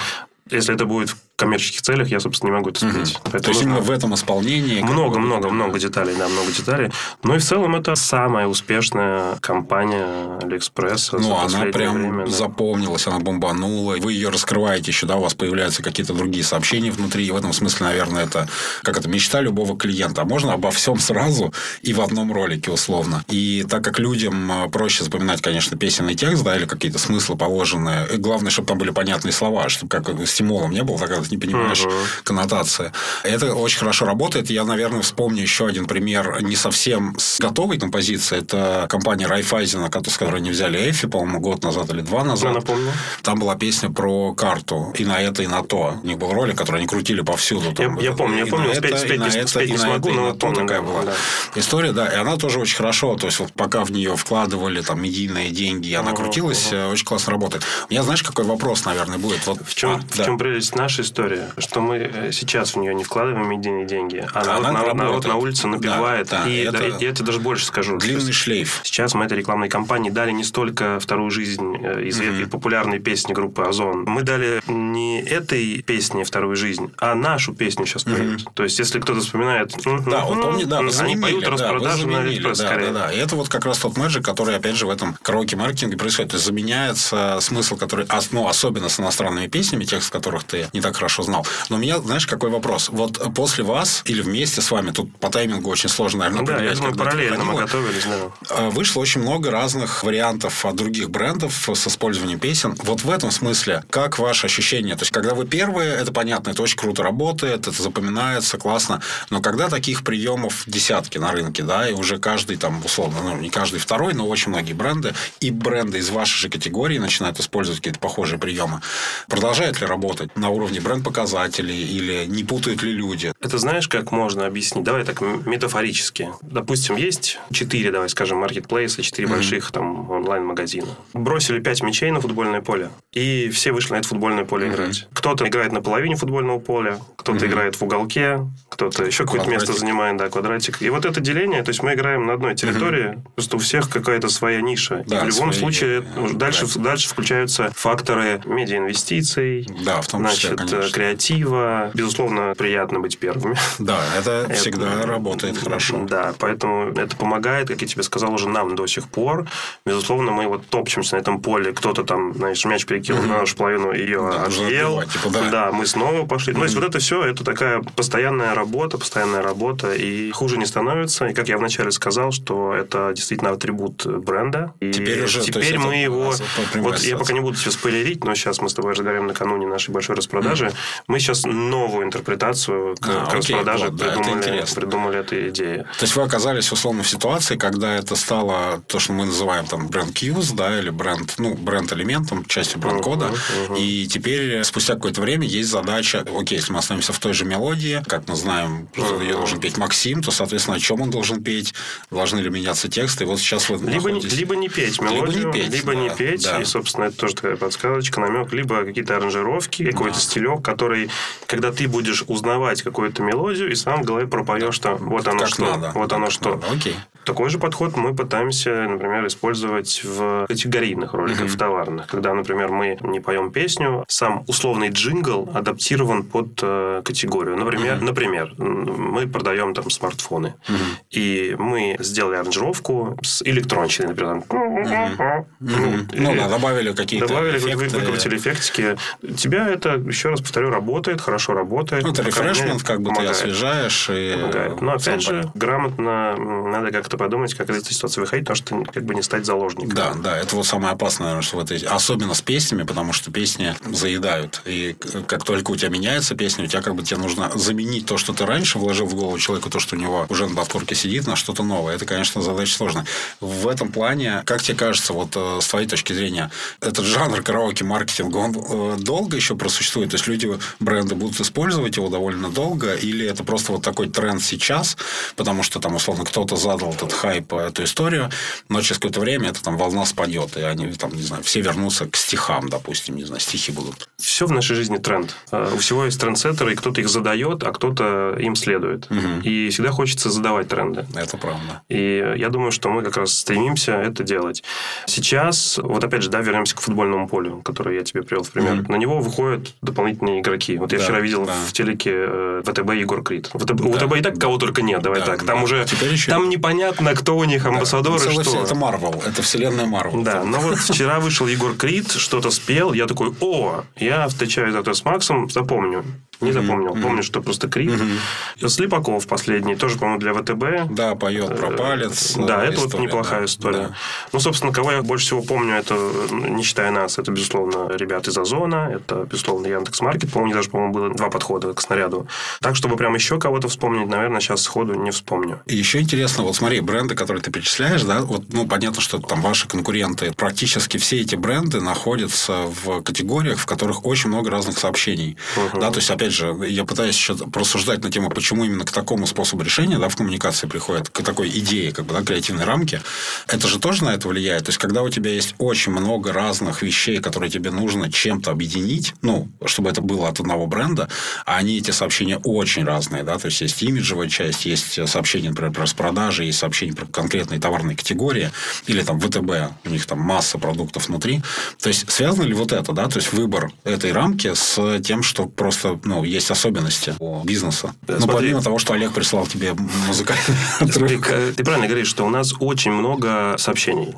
Если 0.52 0.74
это 0.74 0.86
будет 0.86 1.16
коммерческих 1.40 1.82
целях, 1.82 2.10
я, 2.10 2.20
собственно, 2.20 2.52
не 2.52 2.58
могу 2.58 2.70
это 2.70 2.80
спеть. 2.80 3.18
Угу. 3.24 3.40
То 3.40 3.50
есть, 3.50 3.62
именно 3.62 3.80
в 3.80 3.90
этом 3.90 4.14
исполнении... 4.14 4.82
Много, 4.82 5.20
много, 5.20 5.50
много 5.50 5.80
деталей, 5.80 6.16
да, 6.16 6.28
много 6.28 6.52
деталей. 6.52 6.92
Ну, 7.24 7.36
и 7.36 7.40
в 7.40 7.44
целом, 7.44 7.76
это 7.76 7.96
самая 7.96 8.48
успешная 8.48 9.38
компания 9.42 10.38
Алиэкспресс 10.42 11.14
Ну, 11.14 11.36
она 11.36 11.62
прям 11.72 11.96
время, 11.96 12.26
да. 12.26 12.32
запомнилась, 12.32 13.08
она 13.08 13.20
бомбанула. 13.20 13.96
Вы 13.98 14.14
ее 14.14 14.30
раскрываете 14.30 14.92
еще, 14.92 15.08
да, 15.08 15.16
у 15.16 15.22
вас 15.22 15.34
появляются 15.34 15.82
какие-то 15.82 16.14
другие 16.14 16.44
сообщения 16.44 16.92
внутри. 16.92 17.26
И 17.26 17.32
в 17.32 17.38
этом 17.38 17.54
смысле, 17.54 17.88
наверное, 17.88 18.26
это 18.26 18.48
как 18.84 18.98
это 18.98 19.08
мечта 19.08 19.42
любого 19.42 19.78
клиента. 19.78 20.22
А 20.22 20.26
можно 20.26 20.54
обо 20.54 20.72
всем 20.72 21.00
сразу 21.00 21.54
и 21.82 21.94
в 21.94 22.02
одном 22.02 22.32
ролике, 22.34 22.72
условно. 22.72 23.24
И 23.30 23.66
так 23.70 23.84
как 23.84 24.00
людям 24.00 24.52
а, 24.52 24.68
проще 24.70 25.04
запоминать, 25.04 25.42
конечно, 25.42 25.78
песенный 25.78 26.16
текст, 26.16 26.44
да, 26.44 26.56
или 26.56 26.66
какие-то 26.66 27.00
смыслы 27.00 27.38
положенные. 27.38 28.08
И 28.14 28.18
главное, 28.18 28.52
чтобы 28.52 28.68
там 28.68 28.78
были 28.78 28.92
понятные 28.92 29.32
слова, 29.32 29.70
чтобы 29.70 29.90
как 29.90 30.10
стимулом 30.28 30.72
не 30.72 30.84
было, 30.84 30.98
так 30.98 31.10
не 31.32 31.38
понимаешь 31.38 31.86
угу. 31.86 31.94
коннотации. 32.24 32.92
Это 33.24 33.54
очень 33.54 33.80
хорошо 33.80 34.06
работает. 34.06 34.50
Я, 34.50 34.64
наверное, 34.64 35.02
вспомню 35.02 35.42
еще 35.42 35.68
один 35.68 35.86
пример 35.86 36.42
не 36.42 36.56
совсем 36.56 37.16
с 37.18 37.40
готовой 37.40 37.80
композицией. 37.80 38.42
Это 38.42 38.88
компания 38.90 39.28
Райфайзена, 39.28 39.90
с 40.08 40.18
которой 40.18 40.38
они 40.38 40.52
взяли 40.52 40.90
Эфи, 40.90 41.08
по-моему, 41.08 41.40
год 41.40 41.64
назад 41.64 41.90
или 41.94 42.02
два 42.02 42.24
назад. 42.24 42.50
Я 42.50 42.54
напомню. 42.54 42.92
Там 43.22 43.40
была 43.40 43.56
песня 43.56 43.90
про 43.90 44.34
карту. 44.34 44.94
И 44.98 45.06
на 45.06 45.22
это, 45.22 45.44
и 45.44 45.48
на 45.48 45.64
то. 45.64 46.00
У 46.04 46.08
них 46.08 46.18
был 46.18 46.32
ролик, 46.32 46.58
который 46.58 46.78
они 46.78 46.88
крутили 46.88 47.22
повсюду. 47.22 47.74
Там, 47.74 47.98
я, 47.98 48.10
я 48.10 48.12
помню, 48.14 48.40
я 48.40 48.46
помню. 48.46 48.74
Спеть, 48.74 48.92
это, 48.92 48.98
спеть, 48.98 49.20
не, 49.20 49.48
спеть 49.48 49.72
не 49.72 49.78
смогу, 49.78 50.12
но 50.12 50.34
помню. 50.34 50.62
Такая 50.62 50.82
была 50.82 51.04
да. 51.04 51.14
история, 51.56 51.92
да. 51.92 52.08
И 52.08 52.16
она 52.16 52.38
тоже 52.38 52.60
очень 52.60 52.76
хорошо. 52.76 53.16
То 53.16 53.28
есть, 53.28 53.40
вот 53.40 53.54
пока 53.54 53.84
в 53.84 53.92
нее 53.92 54.16
вкладывали 54.16 54.82
там 54.82 55.02
медийные 55.02 55.52
деньги, 55.52 55.90
и 55.90 55.94
она 55.94 56.12
крутилась, 56.12 56.72
угу. 56.72 56.92
очень 56.92 57.06
классно 57.06 57.32
работает. 57.32 57.64
У 57.90 57.94
меня, 57.94 58.04
знаешь, 58.04 58.24
какой 58.24 58.46
вопрос, 58.46 58.86
наверное, 58.86 59.18
будет? 59.18 59.46
Вот, 59.48 59.60
в 59.66 59.76
чем, 59.76 59.92
а, 59.92 59.98
в 60.00 60.18
да. 60.18 60.26
чем 60.26 60.38
прелесть 60.38 60.76
нашей 60.76 61.02
истории? 61.02 61.19
Что 61.58 61.82
мы 61.82 61.98
э, 61.98 62.32
сейчас 62.32 62.76
в 62.76 62.78
нее 62.78 62.94
не 62.94 63.04
вкладываем 63.04 63.48
медийные 63.50 63.86
деньги, 63.86 64.26
а 64.34 64.46
народ, 64.46 64.72
народ, 64.72 64.94
народ 64.96 65.28
на 65.28 65.36
улице 65.36 65.68
напевает. 65.68 66.30
Да, 66.30 66.44
да, 66.44 66.50
и, 66.50 66.58
это, 66.58 66.84
и 66.84 66.92
я 67.04 67.14
тебе 67.14 67.26
даже 67.26 67.40
больше 67.40 67.66
скажу. 67.66 67.98
Длинный 67.98 68.32
шлейф. 68.32 68.82
Сейчас 68.84 69.14
мы 69.14 69.26
этой 69.26 69.38
рекламной 69.38 69.70
кампании 69.70 70.10
дали 70.10 70.32
не 70.32 70.44
столько 70.44 71.00
вторую 71.00 71.32
жизнь 71.32 71.78
э, 71.82 72.08
известной 72.10 72.44
угу. 72.44 72.52
популярной 72.52 73.00
песни 73.00 73.34
группы 73.34 73.64
Озон. 73.64 74.04
Мы 74.06 74.24
дали 74.24 74.62
не 74.68 75.22
этой 75.22 75.82
песне 75.82 76.24
вторую 76.24 76.56
жизнь, 76.56 76.92
а 76.98 77.16
нашу 77.16 77.54
песню 77.54 77.86
сейчас 77.86 78.04
поют. 78.04 78.42
Угу. 78.42 78.52
То 78.54 78.64
есть, 78.64 78.80
если 78.80 79.00
кто-то 79.00 79.22
вспоминает... 79.22 79.74
Да, 80.06 80.26
вот 80.26 80.42
помни, 80.42 80.64
да, 80.64 80.80
они 80.80 81.18
поют 81.18 81.44
да, 81.44 81.52
распродажу 81.52 82.08
на 82.08 82.20
Алиэкспресс 82.20 82.58
да, 82.60 82.66
скорее. 82.68 82.92
Да, 82.92 83.08
да, 83.08 83.14
и 83.14 83.18
это 83.18 83.36
вот 83.36 83.50
как 83.50 83.66
раз 83.66 83.80
тот 83.80 83.98
мэджик, 83.98 84.24
который, 84.24 84.56
опять 84.56 84.76
же, 84.76 84.86
в 84.86 84.90
этом 84.90 85.16
караоке-маркетинге 85.22 85.98
происходит. 85.98 86.32
То 86.32 86.36
есть, 86.36 86.46
заменяется 86.46 87.38
смысл, 87.42 87.78
который... 87.78 88.06
Ну, 88.32 88.48
особенно 88.48 88.90
с 88.90 89.00
иностранными 89.00 89.48
песнями, 89.48 89.86
текст 89.86 90.12
которых 90.12 90.44
ты 90.44 90.68
не 90.74 90.82
так 90.82 90.96
хорошо 90.96 91.09
знал. 91.18 91.46
Но 91.70 91.76
у 91.76 91.80
меня, 91.80 92.00
знаешь, 92.00 92.26
какой 92.26 92.50
вопрос? 92.50 92.90
Вот 92.90 93.34
после 93.34 93.64
вас 93.64 94.02
или 94.06 94.22
вместе 94.22 94.62
с 94.62 94.72
вами, 94.72 94.92
тут 94.92 95.16
по 95.18 95.30
таймингу 95.30 95.70
очень 95.70 95.90
сложно, 95.90 96.30
наверное, 96.30 96.46
Да, 96.46 96.64
я 96.64 96.76
думаю, 96.76 96.96
параллельно 96.96 97.44
мы 97.44 97.56
готовились, 97.56 98.04
да. 98.06 98.32
А, 98.50 98.70
вышло 98.70 99.02
очень 99.02 99.22
много 99.22 99.52
разных 99.52 100.04
вариантов 100.04 100.66
от 100.66 100.76
других 100.76 101.10
брендов 101.10 101.70
с 101.74 101.88
использованием 101.88 102.40
песен. 102.40 102.76
Вот 102.84 103.04
в 103.04 103.10
этом 103.10 103.32
смысле, 103.32 103.84
как 103.90 104.20
ваше 104.20 104.48
ощущение? 104.48 104.96
То 104.96 105.04
есть, 105.04 105.12
когда 105.12 105.34
вы 105.34 105.46
первые, 105.46 105.94
это 105.94 106.12
понятно, 106.12 106.52
это 106.52 106.62
очень 106.62 106.78
круто 106.78 107.04
работает, 107.04 107.68
это 107.68 107.82
запоминается, 107.82 108.58
классно. 108.58 109.02
Но 109.30 109.42
когда 109.42 109.70
таких 109.70 110.04
приемов 110.04 110.64
десятки 110.68 111.18
на 111.18 111.32
рынке, 111.32 111.64
да, 111.64 111.90
и 111.90 111.94
уже 111.94 112.20
каждый 112.20 112.58
там, 112.58 112.82
условно, 112.84 113.22
ну, 113.24 113.38
не 113.38 113.50
каждый 113.50 113.80
второй, 113.80 114.14
но 114.14 114.28
очень 114.28 114.50
многие 114.50 114.74
бренды, 114.74 115.14
и 115.40 115.52
бренды 115.52 116.00
из 116.00 116.10
вашей 116.10 116.38
же 116.38 116.50
категории 116.50 116.98
начинают 116.98 117.40
использовать 117.40 117.80
какие-то 117.80 118.00
похожие 118.00 118.40
приемы. 118.40 118.82
Продолжает 119.28 119.82
ли 119.82 119.88
работать 119.88 120.36
на 120.36 120.50
уровне 120.50 120.80
бренд-показателей 121.00 121.84
или 121.84 122.26
не 122.26 122.44
путают 122.44 122.84
ли 122.84 122.92
люди? 122.94 123.32
Это 123.42 123.58
знаешь, 123.58 123.88
как 123.88 124.12
можно 124.12 124.46
объяснить? 124.46 124.84
Давай 124.84 125.04
так 125.04 125.22
метафорически. 125.22 126.30
Допустим, 126.42 126.96
есть 126.96 127.40
четыре, 127.52 127.92
давай 127.92 128.10
скажем, 128.10 128.40
маркетплейса, 128.40 129.02
четыре 129.02 129.28
mm-hmm. 129.28 129.32
больших 129.32 129.72
там 129.72 130.10
онлайн-магазина. 130.10 130.88
Бросили 131.14 131.60
пять 131.60 131.82
мячей 131.82 132.12
на 132.12 132.22
футбольное 132.22 132.62
поле, 132.62 132.90
и 133.14 133.50
все 133.50 133.72
вышли 133.72 133.94
на 133.94 133.98
это 133.98 134.08
футбольное 134.08 134.46
поле 134.46 134.68
mm-hmm. 134.68 134.74
играть. 134.74 135.08
Кто-то 135.14 135.48
играет 135.48 135.72
на 135.72 135.82
половине 135.82 136.16
футбольного 136.16 136.60
поля, 136.60 137.00
кто-то 137.16 137.46
mm-hmm. 137.46 137.50
играет 137.50 137.76
в 137.76 137.82
уголке, 137.84 138.40
кто-то 138.70 139.06
еще 139.06 139.26
какое-то 139.26 139.50
место 139.50 139.74
занимает, 139.74 140.18
да, 140.18 140.30
квадратик. 140.30 140.82
И 140.82 140.90
вот 140.90 141.06
это 141.06 141.20
деление, 141.20 141.64
то 141.64 141.70
есть 141.70 141.84
мы 141.84 141.94
играем 141.94 142.26
на 142.26 142.34
одной 142.34 142.56
территории, 142.56 143.14
mm-hmm. 143.14 143.32
просто 143.36 143.56
у 143.56 143.60
всех 143.60 143.90
какая-то 143.90 144.30
своя 144.30 144.62
ниша. 144.62 145.04
Да, 145.08 145.20
и 145.20 145.32
в 145.32 145.36
любом 145.36 145.54
свои... 145.54 145.60
случае 145.60 146.02
дальше, 146.34 146.66
дальше 146.78 147.10
включаются 147.10 147.72
факторы 147.76 148.42
медиаинвестиций, 148.46 149.68
да, 149.84 150.02
в 150.02 150.08
том 150.08 150.28
числе, 150.28 150.50
значит, 150.50 150.72
конечно. 150.72 150.89
Креатива. 150.92 151.92
Безусловно, 151.94 152.54
приятно 152.58 153.00
быть 153.00 153.18
первыми. 153.18 153.56
Да, 153.80 154.00
это, 154.18 154.48
всегда 154.54 155.06
работает 155.06 155.58
хорошо. 155.58 156.06
Да, 156.10 156.34
поэтому 156.40 156.92
это 156.92 157.16
помогает, 157.16 157.68
как 157.68 157.82
я 157.82 157.88
тебе 157.88 158.04
сказал, 158.04 158.34
уже 158.34 158.50
нам 158.50 158.76
до 158.76 158.88
сих 158.88 159.08
пор. 159.10 159.48
Безусловно, 159.86 160.32
мы 160.32 160.48
вот 160.48 160.68
топчемся 160.68 161.16
на 161.16 161.22
этом 161.22 161.42
поле. 161.42 161.74
Кто-то 161.74 162.04
там, 162.04 162.34
знаешь, 162.36 162.64
мяч 162.66 162.86
перекинул 162.86 163.24
на 163.24 163.40
нашу 163.40 163.56
половину, 163.56 163.92
ее 163.92 164.30
отъел. 164.30 165.04
Типа, 165.04 165.30
да. 165.52 165.72
мы 165.72 165.86
снова 165.86 166.26
пошли. 166.26 166.54
Ну, 166.54 166.60
то 166.60 166.66
есть, 166.66 166.76
вот 166.76 166.84
это 166.84 167.00
все, 167.00 167.24
это 167.24 167.44
такая 167.44 167.82
постоянная 167.96 168.54
работа, 168.54 168.98
постоянная 168.98 169.42
работа, 169.42 169.94
и 169.94 170.32
хуже 170.32 170.58
не 170.58 170.66
становится. 170.66 171.28
И, 171.28 171.34
как 171.34 171.48
я 171.48 171.58
вначале 171.58 171.92
сказал, 171.92 172.32
что 172.32 172.74
это 172.74 173.12
действительно 173.14 173.52
атрибут 173.52 174.06
бренда. 174.06 174.74
И 174.80 174.92
теперь 174.92 175.24
уже, 175.24 175.42
теперь 175.42 175.78
мы 175.78 175.96
его... 175.96 176.34
Вот 176.76 177.00
я 177.00 177.18
пока 177.18 177.34
не 177.34 177.40
буду 177.40 177.58
все 177.58 177.72
спойлерить, 177.72 178.24
но 178.24 178.36
сейчас 178.36 178.62
мы 178.62 178.70
с 178.70 178.74
тобой 178.74 178.92
разговариваем 178.92 179.28
накануне 179.28 179.68
нашей 179.68 179.92
большой 179.92 180.16
распродажи. 180.16 180.69
Mm-hmm. 180.70 181.04
Мы 181.08 181.20
сейчас 181.20 181.44
новую 181.44 182.06
интерпретацию 182.06 182.96
к, 182.96 183.08
а, 183.08 183.26
к 183.26 183.34
распродаже 183.34 183.90
вот, 183.90 184.00
придумали, 184.00 184.60
это 184.60 184.76
придумали 184.76 185.20
эту 185.20 185.50
идею. 185.50 185.84
То 185.98 186.04
есть 186.04 186.16
вы 186.16 186.24
оказались 186.24 186.72
условно 186.72 187.04
в 187.04 187.10
ситуации, 187.10 187.58
когда 187.58 187.96
это 187.96 188.16
стало 188.16 188.82
то, 188.88 189.00
что 189.00 189.14
мы 189.14 189.26
называем 189.26 189.66
там 189.66 189.88
бренд 189.88 190.12
Qs, 190.12 190.56
да, 190.56 190.80
или 190.80 190.90
бренд, 190.90 191.36
ну, 191.38 191.56
бренд-элементом, 191.56 192.46
частью 192.46 192.80
бренд-кода. 192.80 193.26
Uh-huh, 193.26 193.70
uh-huh. 193.70 193.80
И 193.80 194.08
теперь, 194.08 194.64
спустя 194.64 194.96
какое-то 194.96 195.22
время, 195.22 195.48
есть 195.48 195.70
задача, 195.70 196.26
окей, 196.38 196.58
если 196.58 196.72
мы 196.72 196.80
остановимся 196.80 197.14
в 197.14 197.20
той 197.20 197.34
же 197.34 197.46
мелодии, 197.46 198.04
как 198.08 198.28
мы 198.28 198.36
знаем, 198.36 198.90
uh-huh. 198.94 199.22
ее 199.24 199.34
должен 199.34 199.60
петь 199.60 199.78
Максим, 199.78 200.22
то, 200.22 200.32
соответственно, 200.32 200.78
о 200.78 200.80
чем 200.80 201.02
он 201.02 201.10
должен 201.10 201.44
петь, 201.44 201.74
должны 202.12 202.40
ли 202.40 202.50
меняться 202.50 202.90
тексты. 202.90 203.24
И 203.24 203.28
вот 203.28 203.40
сейчас 203.40 203.70
вы 203.70 203.78
либо, 203.78 204.10
находитесь... 204.10 204.38
либо 204.38 204.56
не 204.56 204.70
петь 204.70 205.02
мелодию, 205.02 205.52
либо 205.52 205.54
не 205.54 205.62
петь, 205.62 205.74
либо 205.74 205.94
да, 205.94 206.00
не 206.00 206.10
петь 206.10 206.44
да. 206.44 206.62
и, 206.62 206.66
собственно, 206.66 207.06
это 207.06 207.18
тоже 207.18 207.36
такая 207.36 207.56
подсказочка, 207.56 208.20
намек, 208.20 208.54
либо 208.54 208.84
какие-то 208.84 209.18
аранжировки, 209.18 209.86
какой-то 209.86 210.18
да. 210.18 210.22
Который, 210.62 211.10
когда 211.46 211.72
ты 211.72 211.88
будешь 211.88 212.24
узнавать 212.28 212.82
какую-то 212.82 213.24
мелодию, 213.24 213.72
и 213.72 213.76
сам 213.76 214.04
в 214.04 214.06
голове 214.06 214.28
пропоешь, 214.28 214.76
что 214.76 214.96
вот 214.96 215.28
оно 215.28 215.40
как 215.40 215.50
что, 215.50 215.62
надо. 215.64 215.92
вот 215.94 216.14
оно 216.14 216.30
что. 216.30 216.52
Надо. 216.52 216.68
Окей. 216.72 216.96
Такой 217.24 217.50
же 217.50 217.60
подход 217.60 217.96
мы 217.96 218.16
пытаемся, 218.16 218.88
например, 218.88 219.28
использовать 219.28 220.02
в 220.04 220.46
категорийных 220.48 221.14
роликах, 221.14 221.46
mm-hmm. 221.46 221.48
в 221.48 221.58
товарных. 221.58 222.08
Когда, 222.08 222.34
например, 222.34 222.70
мы 222.70 222.98
не 223.02 223.20
поем 223.20 223.52
песню, 223.52 224.06
сам 224.08 224.44
условный 224.48 224.90
джингл 224.90 225.50
адаптирован 225.54 226.24
под 226.24 226.60
э, 226.62 227.02
категорию. 227.04 227.58
Например, 227.58 227.98
mm-hmm. 227.98 228.04
например, 228.04 228.54
мы 228.58 229.28
продаем 229.28 229.74
там 229.74 229.90
смартфоны. 229.90 230.56
Mm-hmm. 230.68 230.76
И 231.12 231.56
мы 231.60 231.96
сделали 232.00 232.38
аранжировку 232.38 233.18
с 233.22 233.42
электронщиной, 233.44 234.10
например. 234.10 234.44
Там, 234.48 234.62
mm-hmm. 234.62 235.46
Mm-hmm. 235.62 236.06
Ну 236.14 236.36
да, 236.36 236.48
добавили 236.50 236.94
какие-то 236.94 237.28
Добавили, 237.28 237.58
эффекты. 237.58 237.98
выкрутили 237.98 238.38
эффектики. 238.38 238.98
Тебя 239.38 239.68
это, 239.68 239.96
еще 239.96 240.30
раз 240.30 240.42
повторю, 240.42 240.70
работает, 240.70 241.22
хорошо 241.22 241.54
работает. 241.54 242.04
Ну, 242.04 242.12
это 242.12 242.24
рефрешмент, 242.24 242.84
как 242.84 243.02
бы 243.02 243.10
помогает. 243.10 243.38
ты 243.38 243.44
освежаешь. 243.44 244.10
И... 244.10 244.34
Помогает. 244.36 244.82
Но, 244.82 244.94
опять 244.94 245.22
же, 245.22 245.52
грамотно 245.54 246.36
надо 246.38 246.92
как-то 247.10 247.18
подумать, 247.18 247.56
как 247.56 247.70
из 247.72 247.78
этой 247.78 247.94
ситуации 247.94 248.22
выходить, 248.22 248.46
потому 248.46 248.84
что 248.86 248.94
как 248.94 249.04
бы 249.04 249.16
не 249.16 249.24
стать 249.24 249.44
заложником. 249.44 249.90
Да, 249.90 250.14
да, 250.14 250.38
это 250.38 250.56
вот 250.56 250.68
самое 250.68 250.94
опасное, 250.94 251.28
наверное, 251.28 251.44
что 251.44 251.58
в 251.58 251.60
этой... 251.62 251.80
Особенно 251.80 252.36
с 252.36 252.42
песнями, 252.42 252.84
потому 252.84 253.14
что 253.14 253.32
песни 253.32 253.76
заедают. 253.92 254.62
И 254.66 254.96
как 255.28 255.44
только 255.44 255.72
у 255.72 255.76
тебя 255.76 255.90
меняется 255.90 256.36
песня, 256.36 256.66
у 256.66 256.68
тебя 256.68 256.84
как 256.84 256.94
бы 256.94 257.02
тебе 257.02 257.18
нужно 257.18 257.52
заменить 257.56 258.06
то, 258.06 258.18
что 258.18 258.34
ты 258.34 258.46
раньше 258.46 258.78
вложил 258.78 259.08
в 259.08 259.16
голову 259.16 259.40
человека, 259.40 259.72
то, 259.72 259.80
что 259.80 259.96
у 259.96 260.00
него 260.00 260.28
уже 260.30 260.48
на 260.48 260.56
подкорке 260.56 260.94
сидит, 260.94 261.26
на 261.26 261.36
что-то 261.36 261.64
новое. 261.64 261.96
Это, 261.96 262.06
конечно, 262.06 262.44
задача 262.44 262.76
сложная. 262.76 263.06
В 263.40 263.68
этом 263.68 263.92
плане, 263.92 264.44
как 264.46 264.62
тебе 264.62 264.78
кажется, 264.78 265.14
вот 265.14 265.32
э, 265.36 265.60
с 265.62 265.68
твоей 265.68 265.88
точки 265.88 266.14
зрения, 266.14 266.52
этот 266.80 267.06
жанр 267.06 267.42
караоке-маркетинга, 267.42 268.38
он 268.38 268.56
э, 268.56 268.98
долго 269.00 269.36
еще 269.36 269.56
просуществует? 269.56 270.12
То 270.12 270.16
есть, 270.16 270.28
люди, 270.28 270.48
бренды 270.80 271.16
будут 271.16 271.40
использовать 271.42 271.98
его 271.98 272.10
довольно 272.10 272.50
долго? 272.50 272.94
Или 272.94 273.26
это 273.26 273.44
просто 273.44 273.72
вот 273.72 273.82
такой 273.82 274.10
тренд 274.10 274.44
сейчас, 274.44 274.96
потому 275.36 275.64
что 275.64 275.80
там, 275.80 275.96
условно, 275.96 276.24
кто-то 276.24 276.56
задал 276.56 276.94
этот 277.00 277.14
хайп, 277.14 277.54
эту 277.54 277.84
историю, 277.84 278.30
но 278.68 278.82
через 278.82 278.98
какое-то 278.98 279.20
время 279.20 279.50
эта 279.50 279.64
там 279.64 279.78
волна 279.78 280.06
спадет, 280.06 280.58
и 280.58 280.62
они 280.62 280.92
там, 280.94 281.12
не 281.14 281.22
знаю, 281.22 281.44
все 281.44 281.62
вернутся 281.62 282.06
к 282.06 282.16
стихам, 282.16 282.70
допустим, 282.70 283.16
не 283.16 283.24
знаю, 283.24 283.40
стихи 283.40 283.72
будут. 283.72 284.10
Все 284.18 284.46
в 284.46 284.52
нашей 284.52 284.76
жизни 284.76 284.98
тренд. 284.98 285.36
А, 285.52 285.72
у 285.74 285.78
всего 285.78 286.06
есть 286.06 286.20
трендсеттеры, 286.20 286.74
и 286.74 286.76
кто-то 286.76 287.02
их 287.02 287.10
задает, 287.10 287.64
а 287.64 287.72
кто-то 287.72 288.36
им 288.40 288.56
следует. 288.56 289.10
Угу. 289.10 289.42
И 289.44 289.70
всегда 289.70 289.92
хочется 289.92 290.30
задавать 290.30 290.68
тренды. 290.68 291.06
Это 291.16 291.38
правда. 291.38 291.82
И 291.90 292.34
я 292.38 292.50
думаю, 292.50 292.72
что 292.72 292.90
мы 292.90 293.04
как 293.04 293.18
раз 293.18 293.34
стремимся 293.34 293.94
это 293.94 294.24
делать. 294.24 294.64
Сейчас, 295.06 295.80
вот 295.82 296.04
опять 296.04 296.24
же, 296.24 296.30
да, 296.30 296.42
вернемся 296.42 296.76
к 296.76 296.82
футбольному 296.82 297.28
полю, 297.28 297.62
которое 297.62 297.96
я 297.96 298.04
тебе 298.04 298.24
привел 298.24 298.44
в 298.44 298.52
пример. 298.52 298.82
Угу. 298.82 298.92
На 298.92 298.96
него 298.96 299.20
выходят 299.20 299.74
дополнительные 299.82 300.42
игроки. 300.42 300.78
Вот 300.78 300.92
я 300.92 300.98
да, 300.98 301.04
вчера 301.04 301.20
видел 301.20 301.46
да. 301.46 301.54
в 301.68 301.74
телеке 301.74 302.12
э, 302.14 302.62
ВТБ 302.66 302.94
Егор 302.94 303.24
Крид. 303.24 303.48
ВТБ, 303.48 303.82
да. 303.82 303.84
У 303.86 303.94
ВТБ 303.94 304.18
и 304.18 304.22
так 304.22 304.40
кого 304.40 304.58
только 304.58 304.82
нет, 304.82 305.02
давай 305.02 305.20
да, 305.20 305.26
так. 305.28 305.46
Там 305.46 305.60
да. 305.60 305.64
уже, 305.64 305.86
еще... 306.12 306.32
там 306.32 306.50
непонятно, 306.50 306.89
кто 307.16 307.38
у 307.38 307.44
них 307.44 307.66
амбассадор 307.66 308.20
да. 308.20 308.44
что. 308.44 308.64
Это 308.64 308.76
Марвел, 308.76 309.22
это 309.26 309.42
вселенная 309.42 309.86
Марвел. 309.86 310.24
Да, 310.24 310.44
но 310.44 310.60
вот 310.60 310.78
вчера 310.78 311.20
вышел 311.20 311.48
Егор 311.48 311.76
Крид, 311.76 312.12
что-то 312.12 312.52
спел, 312.52 312.94
я 312.94 313.06
такой, 313.08 313.34
о, 313.42 313.84
я 313.98 314.28
встречаюсь 314.28 314.74
завтра 314.74 314.94
с 314.94 315.04
Максом, 315.06 315.50
запомню. 315.50 316.04
Не 316.42 316.52
запомнил. 316.52 316.94
Mm-hmm. 316.94 317.02
Помню, 317.02 317.24
что 317.24 317.42
просто 317.42 317.68
Крик. 317.68 317.92
Mm-hmm. 317.92 318.70
Слепаков 318.70 319.28
последний, 319.28 319.76
тоже, 319.76 319.98
по-моему, 319.98 320.20
для 320.20 320.34
ВТБ. 320.34 320.94
Да, 320.94 321.16
поет 321.16 321.58
про 321.58 321.72
палец. 321.72 322.36
Да, 322.38 322.64
это 322.64 322.82
вот 322.82 323.00
неплохая 323.00 323.46
история. 323.46 323.90
Да. 323.90 323.96
Ну, 324.32 324.40
собственно, 324.40 324.72
кого 324.72 324.92
я 324.92 325.02
больше 325.02 325.26
всего 325.26 325.42
помню, 325.42 325.76
это, 325.76 325.96
не 326.32 326.64
считая 326.64 326.92
нас, 326.92 327.18
это, 327.18 327.32
безусловно, 327.32 327.90
ребят 327.94 328.28
из 328.28 328.38
Озона, 328.38 328.92
это, 328.94 329.28
безусловно, 329.30 329.68
Яндекс 329.68 330.02
Маркет. 330.02 330.32
По-моему, 330.32 330.54
даже, 330.54 330.70
по-моему, 330.70 330.94
было 330.94 331.14
два 331.14 331.30
подхода 331.30 331.74
к 331.74 331.82
снаряду. 331.82 332.28
Так, 332.62 332.76
чтобы 332.76 332.96
прям 332.96 333.16
еще 333.16 333.38
кого-то 333.40 333.68
вспомнить, 333.68 334.08
наверное, 334.08 334.40
сейчас 334.40 334.62
сходу 334.62 334.94
не 334.94 335.12
вспомню. 335.12 335.62
И 335.66 335.76
еще 335.76 336.00
интересно, 336.00 336.44
вот 336.44 336.56
смотри, 336.56 336.80
бренды, 336.80 337.16
которые 337.16 337.44
ты 337.44 337.52
перечисляешь, 337.52 338.04
да, 338.04 338.22
вот, 338.22 338.44
ну, 338.54 338.66
понятно, 338.66 339.02
что 339.02 339.20
там 339.20 339.42
ваши 339.42 339.68
конкуренты, 339.68 340.32
практически 340.34 340.98
все 340.98 341.20
эти 341.20 341.36
бренды 341.36 341.82
находятся 341.82 342.64
в 342.84 343.02
категориях, 343.02 343.60
в 343.60 343.66
которых 343.66 344.06
очень 344.06 344.30
много 344.30 344.50
разных 344.50 344.78
сообщений. 344.78 345.38
Угу. 345.58 345.80
Да, 345.80 345.92
то 345.92 345.98
есть, 345.98 346.10
опять 346.10 346.29
же, 346.32 346.56
я 346.68 346.86
пытаюсь 346.86 347.16
еще 347.16 347.36
просуждать 347.36 348.04
на 348.04 348.12
тему, 348.12 348.30
почему 348.30 348.66
именно 348.66 348.86
к 348.86 348.92
такому 348.92 349.28
способу 349.28 349.64
решения, 349.64 349.98
да, 349.98 350.10
в 350.10 350.16
коммуникации 350.16 350.68
приходят, 350.68 351.10
к 351.10 351.22
такой 351.24 351.50
идее, 351.50 351.92
как 351.92 352.06
бы, 352.06 352.14
да, 352.14 352.22
креативной 352.22 352.66
рамки. 352.66 353.02
Это 353.48 353.68
же 353.68 353.80
тоже 353.80 354.04
на 354.04 354.10
это 354.10 354.28
влияет. 354.28 354.66
То 354.66 354.70
есть, 354.70 354.80
когда 354.80 355.04
у 355.04 355.10
тебя 355.10 355.32
есть 355.32 355.56
очень 355.58 355.92
много 355.92 356.34
разных 356.34 356.82
вещей, 356.82 357.20
которые 357.20 357.50
тебе 357.50 357.72
нужно 357.72 358.12
чем-то 358.12 358.52
объединить, 358.52 359.14
ну, 359.22 359.50
чтобы 359.66 359.90
это 359.90 360.02
было 360.02 360.30
от 360.30 360.40
одного 360.40 360.68
бренда, 360.68 361.10
а 361.46 361.58
они, 361.58 361.78
эти 361.78 361.92
сообщения 361.92 362.38
очень 362.38 362.84
разные, 362.84 363.24
да, 363.24 363.38
то 363.38 363.48
есть, 363.48 363.62
есть 363.62 363.82
имиджевая 363.84 364.30
часть, 364.30 364.66
есть 364.66 365.08
сообщения, 365.08 365.50
например, 365.50 365.72
про 365.72 365.84
распродажи, 365.84 366.46
есть 366.46 366.60
сообщения 366.60 366.94
про 366.94 367.06
конкретные 367.06 367.60
товарные 367.60 367.96
категории, 367.96 368.52
или 368.88 369.02
там 369.02 369.20
ВТБ, 369.20 369.74
у 369.86 369.90
них 369.90 370.06
там 370.06 370.20
масса 370.20 370.58
продуктов 370.58 371.08
внутри. 371.08 371.42
То 371.82 371.90
есть, 371.90 372.10
связано 372.12 372.44
ли 372.44 372.54
вот 372.54 372.72
это, 372.72 372.92
да, 372.94 373.08
то 373.08 373.18
есть, 373.18 373.34
выбор 373.34 373.72
этой 373.84 374.12
рамки 374.12 374.54
с 374.54 375.00
тем, 375.02 375.24
что 375.24 375.46
просто, 375.46 376.00
ну, 376.04 376.19
есть 376.24 376.52
особенности 376.52 377.16
у 377.20 377.44
бизнеса. 377.44 377.94
Да, 378.04 378.18
ну, 378.20 378.28
помимо 378.28 378.62
того, 378.62 378.80
что 378.80 378.94
Олег 378.94 379.14
прислал 379.14 379.46
тебе 379.48 379.74
музыкальный 380.08 380.44
отрывок. 380.80 381.34
Ты 381.56 381.64
правильно 381.64 381.88
говоришь, 381.88 382.08
что 382.08 382.26
у 382.26 382.30
нас 382.30 382.54
очень 382.60 382.92
много 382.92 383.56
сообщений. 383.58 384.16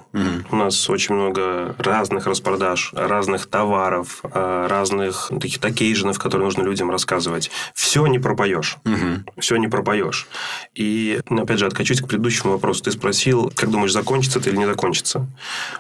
У 0.50 0.55
нас 0.55 0.89
очень 0.89 1.15
много 1.15 1.75
разных 1.77 2.27
распродаж, 2.27 2.91
разных 2.93 3.48
товаров, 3.48 4.22
а, 4.24 4.67
разных 4.67 5.31
таких 5.39 5.60
такейженов, 5.60 6.20
которые 6.20 6.46
нужно 6.46 6.63
людям 6.63 6.91
рассказывать. 6.91 7.51
Все 7.74 8.05
не 8.08 8.20
пропоешь. 8.20 8.77
Все 9.39 9.58
не 9.58 9.67
пропоешь. 9.67 10.27
И, 10.75 11.22
ну, 11.29 11.43
опять 11.43 11.60
же, 11.60 11.65
откачусь 11.65 12.01
к 12.01 12.08
предыдущему 12.08 12.53
вопросу. 12.53 12.84
Ты 12.84 12.91
спросил, 12.91 13.51
как 13.55 13.70
думаешь, 13.70 13.91
закончится 13.91 14.39
это 14.39 14.50
или 14.50 14.58
не 14.58 14.65
закончится? 14.65 15.27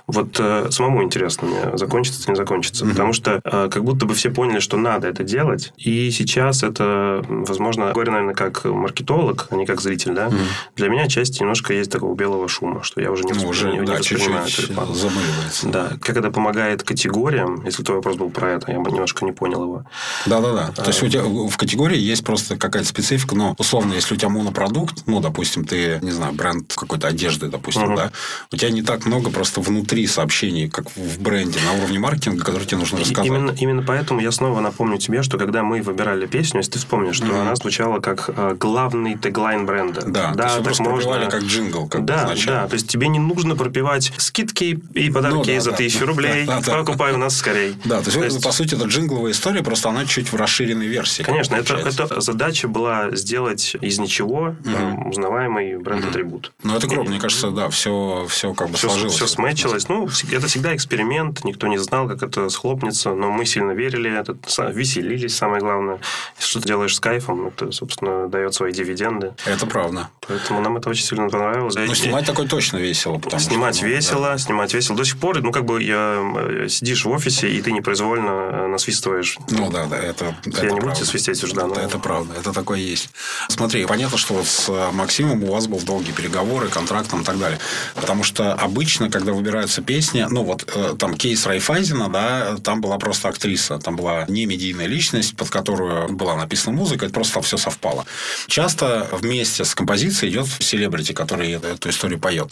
Вот 0.07 0.39
э, 0.39 0.67
самому 0.71 1.03
интересно 1.03 1.47
мне, 1.47 1.77
закончится 1.77 2.21
это 2.21 2.31
или 2.31 2.35
не 2.35 2.37
закончится. 2.37 2.85
Потому 2.85 3.13
что 3.13 3.41
э, 3.43 3.69
как 3.71 3.83
будто 3.83 4.05
бы 4.05 4.13
все 4.13 4.29
поняли, 4.29 4.59
что 4.59 4.77
надо 4.77 5.07
это 5.07 5.23
делать. 5.23 5.73
И 5.77 5.91
сейчас 6.11 6.63
это, 6.63 7.23
возможно, 7.27 7.91
говорю, 7.91 8.11
наверное, 8.11 8.35
как 8.35 8.65
маркетолог, 8.65 9.47
а 9.49 9.55
не 9.55 9.65
как 9.65 9.81
зритель, 9.81 10.13
да? 10.13 10.27
Угу. 10.27 10.35
Для 10.75 10.89
меня 10.89 11.07
часть 11.07 11.39
немножко 11.39 11.73
есть 11.73 11.91
такого 11.91 12.15
белого 12.15 12.47
шума, 12.47 12.83
что 12.83 13.01
я 13.01 13.11
уже 13.11 13.23
не, 13.23 13.33
ну, 13.33 13.47
уже, 13.47 13.71
не, 13.71 13.81
да, 13.81 13.93
не 13.93 13.99
воспринимаю 13.99 14.47
рекламу. 14.47 14.93
Замыливается. 14.93 15.69
Да. 15.69 15.91
Как 16.01 16.17
это 16.17 16.31
помогает 16.31 16.83
категориям, 16.83 17.63
если 17.65 17.83
твой 17.83 17.97
вопрос 17.97 18.17
был 18.17 18.29
про 18.29 18.51
это, 18.51 18.71
я 18.71 18.79
бы 18.79 18.91
немножко 18.91 19.25
не 19.25 19.31
понял 19.31 19.63
его. 19.63 19.83
Да-да-да. 20.25 20.71
А... 20.75 20.81
То 20.81 20.89
есть, 20.89 21.01
у 21.03 21.07
тебя 21.07 21.23
в 21.23 21.57
категории 21.57 21.97
есть 21.97 22.23
просто 22.23 22.57
какая-то 22.57 22.87
специфика, 22.87 23.35
но, 23.35 23.55
условно, 23.57 23.93
если 23.93 24.13
у 24.13 24.17
тебя 24.17 24.29
монопродукт, 24.29 25.03
ну, 25.05 25.19
допустим, 25.19 25.65
ты, 25.65 25.99
не 26.01 26.11
знаю, 26.11 26.33
бренд 26.33 26.73
какой-то 26.75 27.07
одежды, 27.07 27.47
допустим, 27.47 27.83
угу. 27.83 27.95
да, 27.95 28.11
у 28.51 28.57
тебя 28.57 28.69
не 28.71 28.81
так 28.81 29.05
много 29.05 29.29
просто 29.29 29.61
внутри 29.61 30.07
сообщений, 30.07 30.69
как 30.69 30.85
в 30.95 31.21
бренде, 31.21 31.59
на 31.65 31.79
уровне 31.79 31.99
маркетинга, 31.99 32.43
которые 32.43 32.67
тебе 32.67 32.77
нужно 32.77 32.99
рассказать. 32.99 33.25
Именно, 33.25 33.51
именно 33.51 33.83
поэтому 33.83 34.19
я 34.19 34.31
снова 34.31 34.59
напомню 34.59 34.97
тебе, 34.97 35.23
что 35.23 35.37
когда 35.37 35.63
мы 35.63 35.81
выбирали 36.01 36.25
песню, 36.25 36.59
если 36.59 36.73
ты 36.73 36.79
вспомнишь, 36.79 37.15
что 37.15 37.27
mm-hmm. 37.27 37.41
она 37.41 37.55
звучала 37.55 37.99
как 37.99 38.29
э, 38.35 38.55
главный 38.59 39.17
теглайн 39.17 39.65
бренда. 39.65 40.01
Да, 40.05 40.33
да 40.33 40.57
то 40.57 40.63
так 40.63 40.79
можно. 40.79 41.27
как 41.29 41.43
джингл, 41.43 41.87
как 41.87 42.05
да, 42.05 42.33
да, 42.45 42.67
то 42.67 42.73
есть 42.73 42.87
тебе 42.87 43.07
не 43.07 43.19
нужно 43.19 43.55
пропивать 43.55 44.11
скидки 44.17 44.79
и 44.93 45.11
подарки 45.11 45.35
ну, 45.35 45.43
да, 45.45 45.61
за 45.61 45.71
тысячу 45.73 46.01
да, 46.01 46.05
рублей, 46.07 46.45
да, 46.47 46.61
да, 46.61 46.77
покупай 46.79 47.13
у 47.13 47.17
нас 47.17 47.37
скорее. 47.37 47.73
Да, 47.85 47.99
то 47.99 48.05
есть, 48.05 48.17
то 48.17 48.23
есть, 48.23 48.43
по 48.43 48.51
сути, 48.51 48.75
это 48.75 48.85
джингловая 48.85 49.31
история, 49.31 49.63
просто 49.63 49.89
она 49.89 50.05
чуть 50.05 50.31
в 50.31 50.35
расширенной 50.35 50.87
версии. 50.87 51.23
Конечно, 51.23 51.55
это, 51.55 51.75
это 51.75 52.21
задача 52.21 52.67
была 52.67 53.11
сделать 53.11 53.75
из 53.79 53.99
ничего 53.99 54.55
mm-hmm. 54.63 55.09
узнаваемый 55.09 55.77
бренд-атрибут. 55.77 56.47
Mm-hmm. 56.47 56.67
Ну, 56.67 56.77
это 56.77 56.87
круто, 56.87 57.09
мне 57.09 57.19
кажется, 57.19 57.51
да, 57.51 57.69
все, 57.69 58.25
все 58.29 58.53
как 58.53 58.69
бы 58.69 58.77
все, 58.77 58.89
сложилось. 58.89 59.15
Все 59.15 59.27
сметчилось. 59.27 59.87
Ну, 59.89 60.07
это 60.31 60.47
всегда 60.47 60.75
эксперимент, 60.75 61.43
никто 61.43 61.67
не 61.67 61.77
знал, 61.77 62.07
как 62.07 62.23
это 62.23 62.49
схлопнется, 62.49 63.13
но 63.13 63.31
мы 63.31 63.45
сильно 63.45 63.71
верили, 63.71 64.11
это, 64.11 64.35
веселились, 64.71 65.35
самое 65.35 65.61
главное. 65.61 65.90
Если 66.37 66.49
что 66.49 66.61
ты 66.61 66.67
делаешь 66.67 66.95
с 66.95 66.99
кайфом, 66.99 67.47
это, 67.47 67.71
собственно, 67.71 68.27
дает 68.27 68.53
свои 68.53 68.71
дивиденды. 68.71 69.33
Это 69.45 69.65
правда. 69.65 70.09
Поэтому 70.27 70.61
нам 70.61 70.77
это 70.77 70.89
очень 70.89 71.03
сильно 71.03 71.29
понравилось. 71.29 71.75
Ну, 71.75 71.95
снимать 71.95 72.25
такое 72.25 72.47
точно 72.47 72.77
весело. 72.77 73.21
Снимать 73.37 73.75
что, 73.75 73.85
ну, 73.85 73.91
весело, 73.91 74.27
да. 74.27 74.37
снимать 74.37 74.73
весело. 74.73 74.97
До 74.97 75.03
сих 75.03 75.17
пор, 75.17 75.41
ну, 75.41 75.51
как 75.51 75.65
бы 75.65 75.81
я, 75.81 76.21
э, 76.35 76.67
сидишь 76.69 77.05
в 77.05 77.09
офисе, 77.09 77.49
и 77.49 77.61
ты 77.61 77.71
непроизвольно 77.71 78.29
э, 78.29 78.67
насвистываешь. 78.67 79.37
Ну, 79.49 79.69
да, 79.69 79.85
да, 79.85 79.97
это 79.97 80.35
Я 80.45 80.51
это 80.51 80.71
не 80.71 80.79
буду 80.79 80.93
тебе 80.93 81.05
свистеть 81.05 81.43
уж, 81.43 81.51
да. 81.51 81.67
Но... 81.67 81.75
Это 81.75 81.99
правда, 81.99 82.35
это 82.39 82.53
такое 82.53 82.79
есть. 82.79 83.09
Смотри, 83.49 83.85
понятно, 83.85 84.17
что 84.17 84.35
вот 84.35 84.47
с 84.47 84.69
э, 84.69 84.91
Максимом 84.91 85.43
у 85.43 85.51
вас 85.51 85.67
был 85.67 85.79
долгие 85.79 86.11
переговоры, 86.11 86.69
контрактом 86.69 87.21
и 87.21 87.23
так 87.23 87.39
далее. 87.39 87.59
Потому 87.95 88.23
что 88.23 88.53
обычно, 88.53 89.09
когда 89.09 89.33
выбираются 89.33 89.81
песни, 89.81 90.25
ну, 90.29 90.43
вот 90.43 90.65
там 90.97 91.15
кейс 91.15 91.45
Райфайзена, 91.45 92.09
да, 92.09 92.57
там 92.63 92.81
была 92.81 92.97
просто 92.97 93.29
актриса, 93.29 93.79
там 93.79 93.95
была 93.95 94.25
не 94.27 94.45
медийная 94.45 94.87
личность, 94.87 95.35
под 95.35 95.49
которую 95.71 96.13
была 96.13 96.35
написана 96.35 96.75
музыка, 96.75 97.05
это 97.05 97.13
просто 97.13 97.41
все 97.41 97.57
совпало. 97.57 98.05
Часто 98.47 99.07
вместе 99.11 99.63
с 99.63 99.73
композицией 99.73 100.33
идет 100.33 100.47
селебрити, 100.59 101.13
который 101.13 101.51
эту 101.51 101.89
историю 101.89 102.19
поет. 102.19 102.51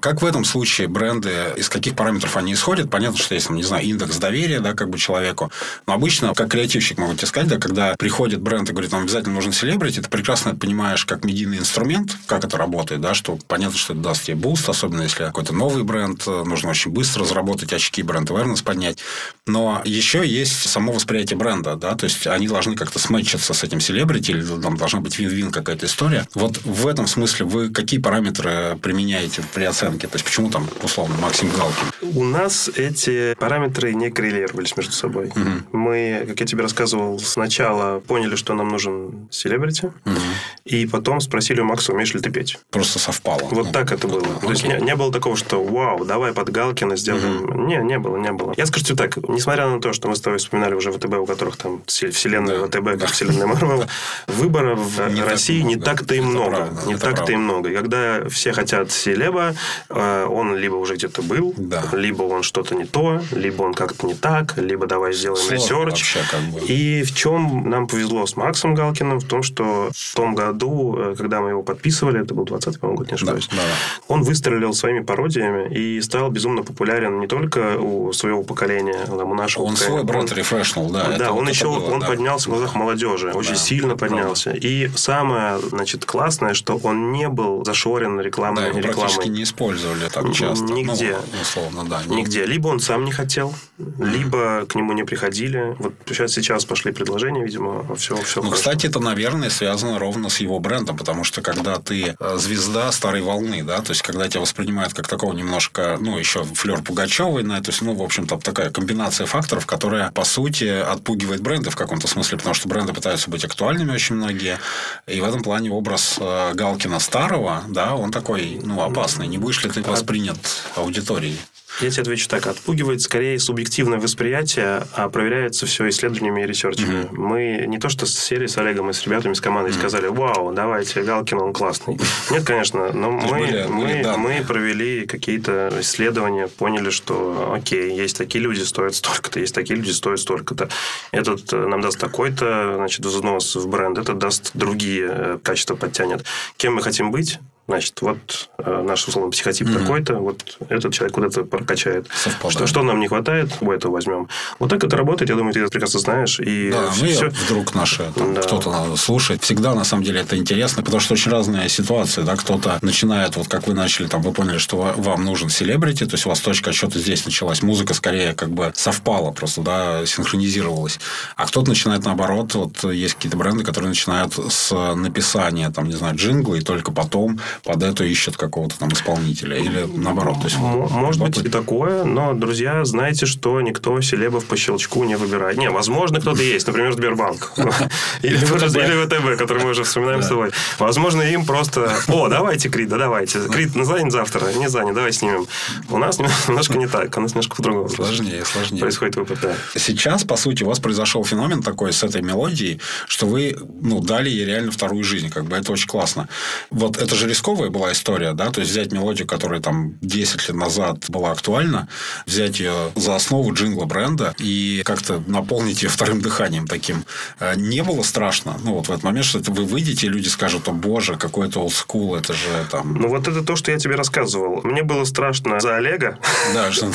Как 0.00 0.22
в 0.22 0.24
этом 0.24 0.44
случае 0.44 0.86
бренды, 0.86 1.32
из 1.56 1.68
каких 1.68 1.96
параметров 1.96 2.36
они 2.36 2.52
исходят? 2.52 2.90
Понятно, 2.90 3.18
что 3.18 3.34
есть, 3.34 3.50
не 3.50 3.64
знаю, 3.64 3.84
индекс 3.84 4.16
доверия, 4.16 4.60
да, 4.60 4.74
как 4.74 4.90
бы 4.90 4.98
человеку. 4.98 5.50
Но 5.86 5.94
обычно, 5.94 6.34
как 6.34 6.50
креативщик 6.50 6.98
могу 6.98 7.14
тебе 7.14 7.26
сказать, 7.26 7.48
да, 7.48 7.58
когда 7.58 7.94
приходит 7.98 8.40
бренд 8.40 8.68
и 8.68 8.72
говорит, 8.72 8.92
нам 8.92 9.02
обязательно 9.02 9.34
нужен 9.34 9.52
селебрити, 9.52 10.00
ты 10.00 10.08
прекрасно 10.08 10.54
понимаешь, 10.54 11.04
как 11.04 11.24
медийный 11.24 11.58
инструмент, 11.58 12.16
как 12.26 12.44
это 12.44 12.56
работает, 12.56 13.00
да, 13.00 13.14
что 13.14 13.38
понятно, 13.48 13.76
что 13.76 13.94
это 13.94 14.02
даст 14.02 14.24
тебе 14.24 14.36
буст, 14.36 14.68
особенно 14.68 15.02
если 15.02 15.24
какой-то 15.24 15.52
новый 15.52 15.82
бренд, 15.82 16.26
нужно 16.26 16.70
очень 16.70 16.92
быстро 16.92 17.24
заработать 17.24 17.72
очки, 17.72 18.02
brand 18.02 18.30
awareness 18.30 18.62
поднять. 18.62 18.98
Но 19.46 19.82
еще 19.84 20.26
есть 20.26 20.68
само 20.68 20.92
восприятие 20.92 21.36
бренда, 21.36 21.74
да, 21.74 21.94
то 21.96 22.04
есть 22.04 22.26
они 22.26 22.51
должны 22.52 22.76
как-то 22.76 22.98
сметчиться 22.98 23.54
с 23.54 23.64
этим 23.64 23.80
селебрити, 23.80 24.30
или 24.32 24.42
там 24.42 24.76
должна 24.76 25.00
быть 25.00 25.18
вин-вин 25.18 25.50
какая-то 25.50 25.86
история. 25.86 26.26
Вот 26.34 26.58
в 26.64 26.86
этом 26.86 27.06
смысле 27.06 27.46
вы 27.46 27.70
какие 27.70 28.00
параметры 28.00 28.78
применяете 28.80 29.42
при 29.54 29.64
оценке? 29.64 30.06
То 30.06 30.16
есть, 30.16 30.24
почему 30.24 30.50
там, 30.50 30.68
условно, 30.82 31.16
Максим 31.20 31.50
Галкин? 31.50 32.16
У 32.16 32.24
нас 32.24 32.68
эти 32.68 33.34
параметры 33.38 33.94
не 33.94 34.10
коррелировались 34.10 34.76
между 34.76 34.92
собой. 34.92 35.28
Угу. 35.28 35.78
Мы, 35.78 36.24
как 36.28 36.40
я 36.40 36.46
тебе 36.46 36.62
рассказывал, 36.62 37.18
сначала 37.18 38.00
поняли, 38.00 38.36
что 38.36 38.54
нам 38.54 38.68
нужен 38.68 39.28
селебрити, 39.30 39.86
угу. 40.04 40.16
и 40.64 40.86
потом 40.86 41.20
спросили 41.20 41.60
у 41.60 41.64
Макса, 41.64 41.92
умеешь 41.92 42.14
ли 42.14 42.20
ты 42.20 42.30
петь. 42.30 42.58
Просто 42.70 42.98
совпало. 42.98 43.40
Вот 43.50 43.66
ну, 43.66 43.72
так 43.72 43.92
это 43.92 44.08
было. 44.08 44.22
Окей. 44.22 44.40
То 44.40 44.50
есть, 44.50 44.64
не, 44.64 44.80
не 44.80 44.96
было 44.96 45.12
такого, 45.12 45.36
что 45.36 45.62
вау, 45.62 46.04
давай 46.04 46.32
под 46.32 46.50
Галкина 46.50 46.96
сделаем. 46.96 47.44
Угу. 47.44 47.66
Не, 47.66 47.78
не 47.78 47.98
было, 47.98 48.16
не 48.16 48.32
было. 48.32 48.54
Я 48.56 48.66
скажу 48.66 48.84
тебе 48.84 48.96
так, 48.96 49.16
несмотря 49.28 49.68
на 49.68 49.80
то, 49.80 49.92
что 49.92 50.08
мы 50.08 50.16
с 50.16 50.20
тобой 50.20 50.38
вспоминали 50.38 50.74
уже 50.74 50.92
ВТБ, 50.92 51.14
у 51.14 51.26
которых 51.26 51.56
там 51.56 51.82
вселенная 51.86 52.41
да. 52.46 52.66
ВТБ, 52.66 53.00
как 53.00 53.28
да. 53.28 53.46
Марвел, 53.46 53.84
выборов 54.26 54.78
в 54.78 55.08
не 55.12 55.22
России 55.22 55.60
так 55.60 55.68
не 55.68 55.76
так-то 55.76 56.14
и 56.14 56.20
много. 56.20 56.56
Правда, 56.56 56.86
не 56.86 56.96
так-то 56.96 57.32
и 57.32 57.36
много. 57.36 57.70
И 57.70 57.74
когда 57.74 58.28
все 58.28 58.52
хотят 58.52 58.90
селеба, 58.90 59.54
э, 59.88 60.26
он 60.28 60.56
либо 60.56 60.76
уже 60.76 60.94
где-то 60.94 61.22
был, 61.22 61.54
да. 61.56 61.84
либо 61.92 62.22
он 62.22 62.42
что-то 62.42 62.74
не 62.74 62.84
то, 62.84 63.20
либо 63.32 63.62
он 63.62 63.74
как-то 63.74 64.06
не 64.06 64.14
так, 64.14 64.56
либо 64.56 64.86
давай 64.86 65.12
сделаем 65.12 65.50
research. 65.50 66.16
Как 66.30 66.40
бы. 66.40 66.60
И 66.60 67.02
в 67.02 67.14
чем 67.14 67.68
нам 67.68 67.86
повезло 67.86 68.26
с 68.26 68.36
Максом 68.36 68.74
Галкиным, 68.74 69.20
в 69.20 69.24
том, 69.24 69.42
что 69.42 69.90
в 69.94 70.14
том 70.14 70.34
году, 70.34 70.96
э, 70.98 71.14
когда 71.16 71.40
мы 71.40 71.50
его 71.50 71.62
подписывали, 71.62 72.22
это 72.22 72.34
был 72.34 72.44
20-й, 72.44 72.78
по-моему, 72.78 72.98
год, 72.98 73.08
не 73.08 73.14
ошибаюсь, 73.14 73.48
да, 73.50 73.56
да, 73.56 73.62
да. 73.62 74.04
он 74.08 74.22
выстрелил 74.22 74.74
своими 74.74 75.00
пародиями 75.00 75.72
и 75.74 76.00
стал 76.00 76.30
безумно 76.30 76.62
популярен 76.62 77.20
не 77.20 77.26
только 77.26 77.78
у 77.78 78.12
своего 78.12 78.42
поколения, 78.42 79.06
там, 79.06 79.30
у 79.30 79.34
нашего 79.34 79.64
Он 79.64 79.74
поколения. 79.74 79.96
свой 79.96 80.04
бренд 80.04 80.32
рефрешнул, 80.32 80.90
да. 80.90 81.16
Да, 81.18 81.32
он 81.32 81.48
еще 81.48 81.66
было, 81.66 81.92
он 81.92 82.00
да. 82.00 82.06
Поднялся 82.32 82.48
в 82.48 82.52
глазах 82.52 82.74
молодежи, 82.74 83.32
очень 83.32 83.50
да, 83.52 83.56
сильно 83.56 83.96
поднялся. 83.96 84.50
И 84.52 84.88
самое, 84.96 85.58
значит, 85.58 86.04
классное, 86.04 86.54
что 86.54 86.76
он 86.82 87.12
не 87.12 87.28
был 87.28 87.64
зашорен 87.64 88.20
рекламой. 88.20 88.62
Да, 88.62 88.68
его 88.68 88.78
рекламой. 88.78 89.00
практически 89.00 89.28
не 89.28 89.42
использовали 89.42 90.08
так 90.08 90.32
часто. 90.32 90.64
Нигде. 90.64 91.16
Ну, 91.32 91.40
условно, 91.40 91.84
да. 91.84 92.02
Нигде. 92.06 92.46
Либо 92.46 92.68
он 92.68 92.80
сам 92.80 93.04
не 93.04 93.12
хотел, 93.12 93.54
либо 93.98 94.64
к 94.66 94.74
нему 94.74 94.92
не 94.92 95.04
приходили. 95.04 95.76
Вот 95.78 95.94
сейчас, 96.06 96.32
сейчас 96.32 96.64
пошли 96.64 96.92
предложения, 96.92 97.44
видимо, 97.44 97.84
все, 97.96 98.16
все 98.16 98.40
Ну, 98.40 98.50
хорошо. 98.50 98.50
кстати, 98.50 98.86
это, 98.86 99.00
наверное, 99.00 99.50
связано 99.50 99.98
ровно 99.98 100.28
с 100.28 100.38
его 100.38 100.58
брендом, 100.58 100.96
потому 100.96 101.24
что 101.24 101.42
когда 101.42 101.78
ты 101.78 102.14
э, 102.18 102.36
звезда 102.38 102.90
старой 102.92 103.22
волны, 103.22 103.62
да, 103.62 103.80
то 103.80 103.90
есть 103.90 104.02
когда 104.02 104.28
тебя 104.28 104.40
воспринимают 104.40 104.94
как 104.94 105.08
такого 105.08 105.32
немножко, 105.32 105.98
ну, 106.00 106.18
еще 106.18 106.44
флер 106.44 106.82
Пугачевой, 106.82 107.42
на, 107.42 107.60
то 107.60 107.70
есть, 107.70 107.82
ну, 107.82 107.94
в 107.94 108.02
общем-то, 108.02 108.38
такая 108.38 108.70
комбинация 108.70 109.26
факторов, 109.26 109.66
которая, 109.66 110.10
по 110.10 110.24
сути, 110.24 110.64
отпугивает 110.64 111.40
бренды 111.40 111.70
в 111.70 111.76
каком-то 111.76 112.08
смысле 112.08 112.21
смысле, 112.22 112.38
потому 112.38 112.54
что 112.54 112.68
бренды 112.68 112.92
пытаются 112.92 113.30
быть 113.30 113.44
актуальными 113.44 113.92
очень 113.92 114.16
многие. 114.16 114.58
И 115.06 115.20
в 115.20 115.24
этом 115.24 115.42
плане 115.42 115.70
образ 115.70 116.16
э, 116.20 116.52
Галкина 116.54 116.98
старого, 117.00 117.64
да, 117.68 117.94
он 117.94 118.10
такой, 118.10 118.60
ну, 118.62 118.82
опасный. 118.82 119.26
Не 119.26 119.38
будешь 119.38 119.62
ли 119.64 119.70
ты 119.70 119.82
воспринят 119.82 120.38
аудиторией? 120.76 121.38
Я 121.80 121.90
тебе 121.90 122.02
отвечу 122.02 122.28
так. 122.28 122.46
Отпугивает 122.46 123.00
скорее 123.00 123.38
субъективное 123.38 123.98
восприятие, 123.98 124.86
а 124.92 125.08
проверяется 125.08 125.66
все 125.66 125.88
исследованиями 125.88 126.42
и 126.42 126.46
ресерчами. 126.46 127.04
Mm-hmm. 127.04 127.12
Мы 127.12 127.64
не 127.66 127.78
то, 127.78 127.88
что 127.88 128.06
с 128.06 128.14
серией 128.14 128.48
с 128.48 128.58
Олегом 128.58 128.90
и 128.90 128.92
с 128.92 129.04
ребятами, 129.04 129.34
с 129.34 129.40
командой 129.40 129.70
mm-hmm. 129.70 129.78
сказали, 129.78 130.06
вау, 130.06 130.52
давайте, 130.52 131.02
Галкин, 131.02 131.38
он 131.38 131.52
классный. 131.52 131.98
Нет, 132.30 132.44
конечно, 132.44 132.92
но 132.92 133.10
мы, 133.10 133.28
были, 133.28 133.66
мы, 133.68 133.86
были 133.86 134.16
мы 134.16 134.44
провели 134.46 135.06
какие-то 135.06 135.72
исследования, 135.80 136.48
поняли, 136.48 136.90
что, 136.90 137.52
окей, 137.54 137.94
есть 137.96 138.16
такие 138.16 138.42
люди, 138.42 138.60
стоят 138.60 138.94
столько-то, 138.94 139.40
есть 139.40 139.54
такие 139.54 139.76
люди, 139.76 139.90
стоят 139.90 140.20
столько-то. 140.20 140.68
Этот 141.10 141.52
э, 141.52 141.66
нам 141.66 141.80
даст 141.80 141.98
такой-то, 141.98 142.74
значит, 142.76 143.04
взнос 143.04 143.56
в 143.56 143.68
бренд, 143.68 143.98
этот 143.98 144.18
даст 144.18 144.50
другие 144.54 145.08
э, 145.10 145.38
качества 145.42 145.74
подтянет. 145.74 146.24
Кем 146.56 146.74
мы 146.74 146.82
хотим 146.82 147.10
быть? 147.10 147.38
Значит, 147.68 148.02
вот 148.02 148.50
э, 148.58 148.82
наш 148.82 149.06
условно 149.06 149.30
психотип 149.30 149.68
mm-hmm. 149.68 149.80
такой-то, 149.80 150.14
вот 150.16 150.58
этот 150.68 150.92
человек 150.92 151.14
куда-то 151.14 151.44
прокачает. 151.44 152.08
Что, 152.48 152.66
что 152.66 152.82
нам 152.82 152.98
не 152.98 153.06
хватает, 153.06 153.50
у 153.60 153.70
этого 153.70 153.92
возьмем. 153.92 154.28
Вот 154.58 154.68
так 154.68 154.82
это 154.82 154.96
работает, 154.96 155.30
я 155.30 155.36
думаю, 155.36 155.54
ты 155.54 155.60
это 155.60 155.70
прекрасно 155.70 156.00
знаешь. 156.00 156.40
И 156.40 156.72
да, 156.72 156.90
все, 156.90 157.04
ну, 157.04 157.10
все... 157.12 157.28
вдруг 157.28 157.74
наши 157.76 158.12
там, 158.16 158.34
да. 158.34 158.42
кто-то 158.42 158.96
слушает. 158.96 159.44
Всегда, 159.44 159.74
на 159.74 159.84
самом 159.84 160.02
деле, 160.02 160.20
это 160.20 160.36
интересно, 160.36 160.82
потому 160.82 161.00
что 161.00 161.14
очень 161.14 161.30
разные 161.30 161.68
ситуации. 161.68 162.22
Да? 162.22 162.34
Кто-то 162.34 162.78
начинает, 162.82 163.36
вот 163.36 163.46
как 163.46 163.68
вы 163.68 163.74
начали, 163.74 164.08
там, 164.08 164.22
вы 164.22 164.32
поняли, 164.32 164.58
что 164.58 164.94
вам 164.96 165.24
нужен 165.24 165.48
селебрити, 165.48 166.04
то 166.04 166.14
есть 166.14 166.26
у 166.26 166.30
вас 166.30 166.40
точка 166.40 166.70
отсчета 166.70 166.98
здесь 166.98 167.24
началась. 167.24 167.62
Музыка 167.62 167.94
скорее 167.94 168.34
как 168.34 168.50
бы 168.50 168.72
совпала 168.74 169.30
просто, 169.30 169.60
да, 169.60 170.04
синхронизировалась. 170.04 170.98
А 171.36 171.46
кто-то 171.46 171.68
начинает 171.68 172.04
наоборот. 172.04 172.54
Вот 172.54 172.82
есть 172.92 173.14
какие-то 173.14 173.36
бренды, 173.36 173.62
которые 173.62 173.90
начинают 173.90 174.34
с 174.34 174.94
написания, 174.94 175.70
там, 175.70 175.86
не 175.86 175.94
знаю, 175.94 176.16
джингла, 176.16 176.56
и 176.56 176.60
только 176.60 176.90
потом 176.90 177.40
под 177.64 177.82
это 177.82 178.04
ищут 178.04 178.36
какого-то 178.36 178.78
там 178.78 178.90
исполнителя. 178.92 179.56
Или 179.56 179.88
наоборот. 179.94 180.38
То 180.40 180.44
есть, 180.44 180.58
Может 180.58 181.22
быть 181.22 181.38
и 181.38 181.48
такое, 181.48 182.04
но, 182.04 182.34
друзья, 182.34 182.84
знаете, 182.84 183.26
что 183.26 183.60
никто 183.60 184.00
селебов 184.00 184.44
по 184.44 184.56
щелчку 184.56 185.04
не 185.04 185.16
выбирает. 185.16 185.56
Не, 185.58 185.70
возможно, 185.70 186.20
кто-то 186.20 186.42
есть. 186.42 186.66
Например, 186.66 186.92
Сбербанк. 186.92 187.52
Или 188.22 188.36
ВТБ, 188.36 189.38
который 189.38 189.62
мы 189.62 189.70
уже 189.70 189.84
вспоминаем 189.84 190.22
с 190.22 190.28
тобой. 190.28 190.50
Возможно, 190.78 191.22
им 191.22 191.44
просто... 191.44 191.92
О, 192.08 192.28
давайте, 192.28 192.68
Крит, 192.68 192.88
да 192.88 192.98
давайте. 192.98 193.40
Крит, 193.48 193.74
ну 193.74 193.84
занят 193.84 194.12
завтра. 194.12 194.52
Не 194.52 194.68
занят, 194.68 194.94
давай 194.94 195.12
снимем. 195.12 195.46
У 195.88 195.98
нас 195.98 196.18
немножко 196.48 196.78
не 196.78 196.86
так. 196.86 197.16
У 197.16 197.20
нас 197.20 197.32
немножко 197.32 197.56
по-другому. 197.56 197.88
Сложнее, 197.88 198.44
сложнее. 198.44 198.80
Происходит 198.80 199.16
выпад, 199.16 199.38
да. 199.42 199.54
Сейчас, 199.76 200.24
по 200.24 200.36
сути, 200.36 200.62
у 200.62 200.66
вас 200.66 200.80
произошел 200.80 201.24
феномен 201.24 201.62
такой 201.62 201.92
с 201.92 202.02
этой 202.02 202.22
мелодией, 202.22 202.80
что 203.06 203.26
вы 203.26 203.56
ну, 203.80 204.00
дали 204.00 204.30
ей 204.30 204.44
реально 204.44 204.72
вторую 204.72 205.04
жизнь. 205.04 205.30
Как 205.30 205.44
бы 205.44 205.56
это 205.56 205.72
очень 205.72 205.88
классно. 205.88 206.28
Вот 206.70 206.96
это 206.96 207.14
же 207.14 207.26
рисковая 207.42 207.70
была 207.70 207.90
история, 207.90 208.34
да, 208.34 208.50
то 208.50 208.60
есть 208.60 208.70
взять 208.70 208.92
мелодию, 208.92 209.26
которая 209.26 209.60
там 209.60 209.94
10 210.00 210.48
лет 210.48 210.56
назад 210.56 211.06
была 211.08 211.32
актуальна, 211.32 211.88
взять 212.24 212.60
ее 212.60 212.92
за 212.94 213.16
основу 213.16 213.52
джингла 213.52 213.84
бренда 213.84 214.32
и 214.38 214.82
как-то 214.84 215.20
наполнить 215.26 215.82
ее 215.82 215.88
вторым 215.88 216.20
дыханием 216.20 216.68
таким. 216.68 217.04
Э, 217.40 217.54
не 217.56 217.82
было 217.82 218.04
страшно, 218.04 218.54
ну, 218.62 218.74
вот 218.74 218.86
в 218.86 218.90
этот 218.92 219.02
момент, 219.02 219.26
что 219.26 219.40
это 219.40 219.50
вы 219.50 219.64
выйдете, 219.64 220.06
и 220.06 220.10
люди 220.10 220.28
скажут, 220.28 220.68
о 220.68 220.72
боже, 220.72 221.16
какой 221.16 221.48
это 221.48 221.58
олдскул, 221.58 222.14
это 222.14 222.32
же 222.32 222.48
там... 222.70 222.94
Ну, 222.94 223.08
вот 223.08 223.26
это 223.26 223.42
то, 223.42 223.56
что 223.56 223.72
я 223.72 223.78
тебе 223.78 223.96
рассказывал. 223.96 224.60
Мне 224.62 224.84
было 224.84 225.04
страшно 225.04 225.58
за 225.58 225.76
Олега. 225.76 226.18
Да, 226.54 226.70
что... 226.72 226.92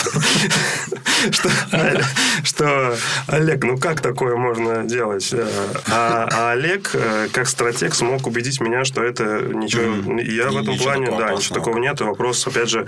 Что, 2.43 2.95
Олег, 3.27 3.63
ну 3.63 3.77
как 3.77 4.01
такое 4.01 4.37
можно 4.37 4.83
делать? 4.83 5.29
Э, 5.33 5.45
а, 5.87 6.29
а 6.31 6.51
Олег, 6.51 6.91
э, 6.93 7.27
как 7.33 7.49
стратег, 7.49 7.95
смог 7.95 8.27
убедить 8.27 8.61
меня, 8.61 8.85
что 8.85 9.03
это 9.03 9.41
ничего... 9.41 9.83
Я 10.37 10.51
в 10.51 10.57
этом 10.57 10.77
плане, 10.77 11.11
да, 11.17 11.33
ничего 11.33 11.55
такого 11.55 11.77
нет. 11.77 11.99
Вопрос, 12.01 12.45
опять 12.47 12.69
же, 12.69 12.87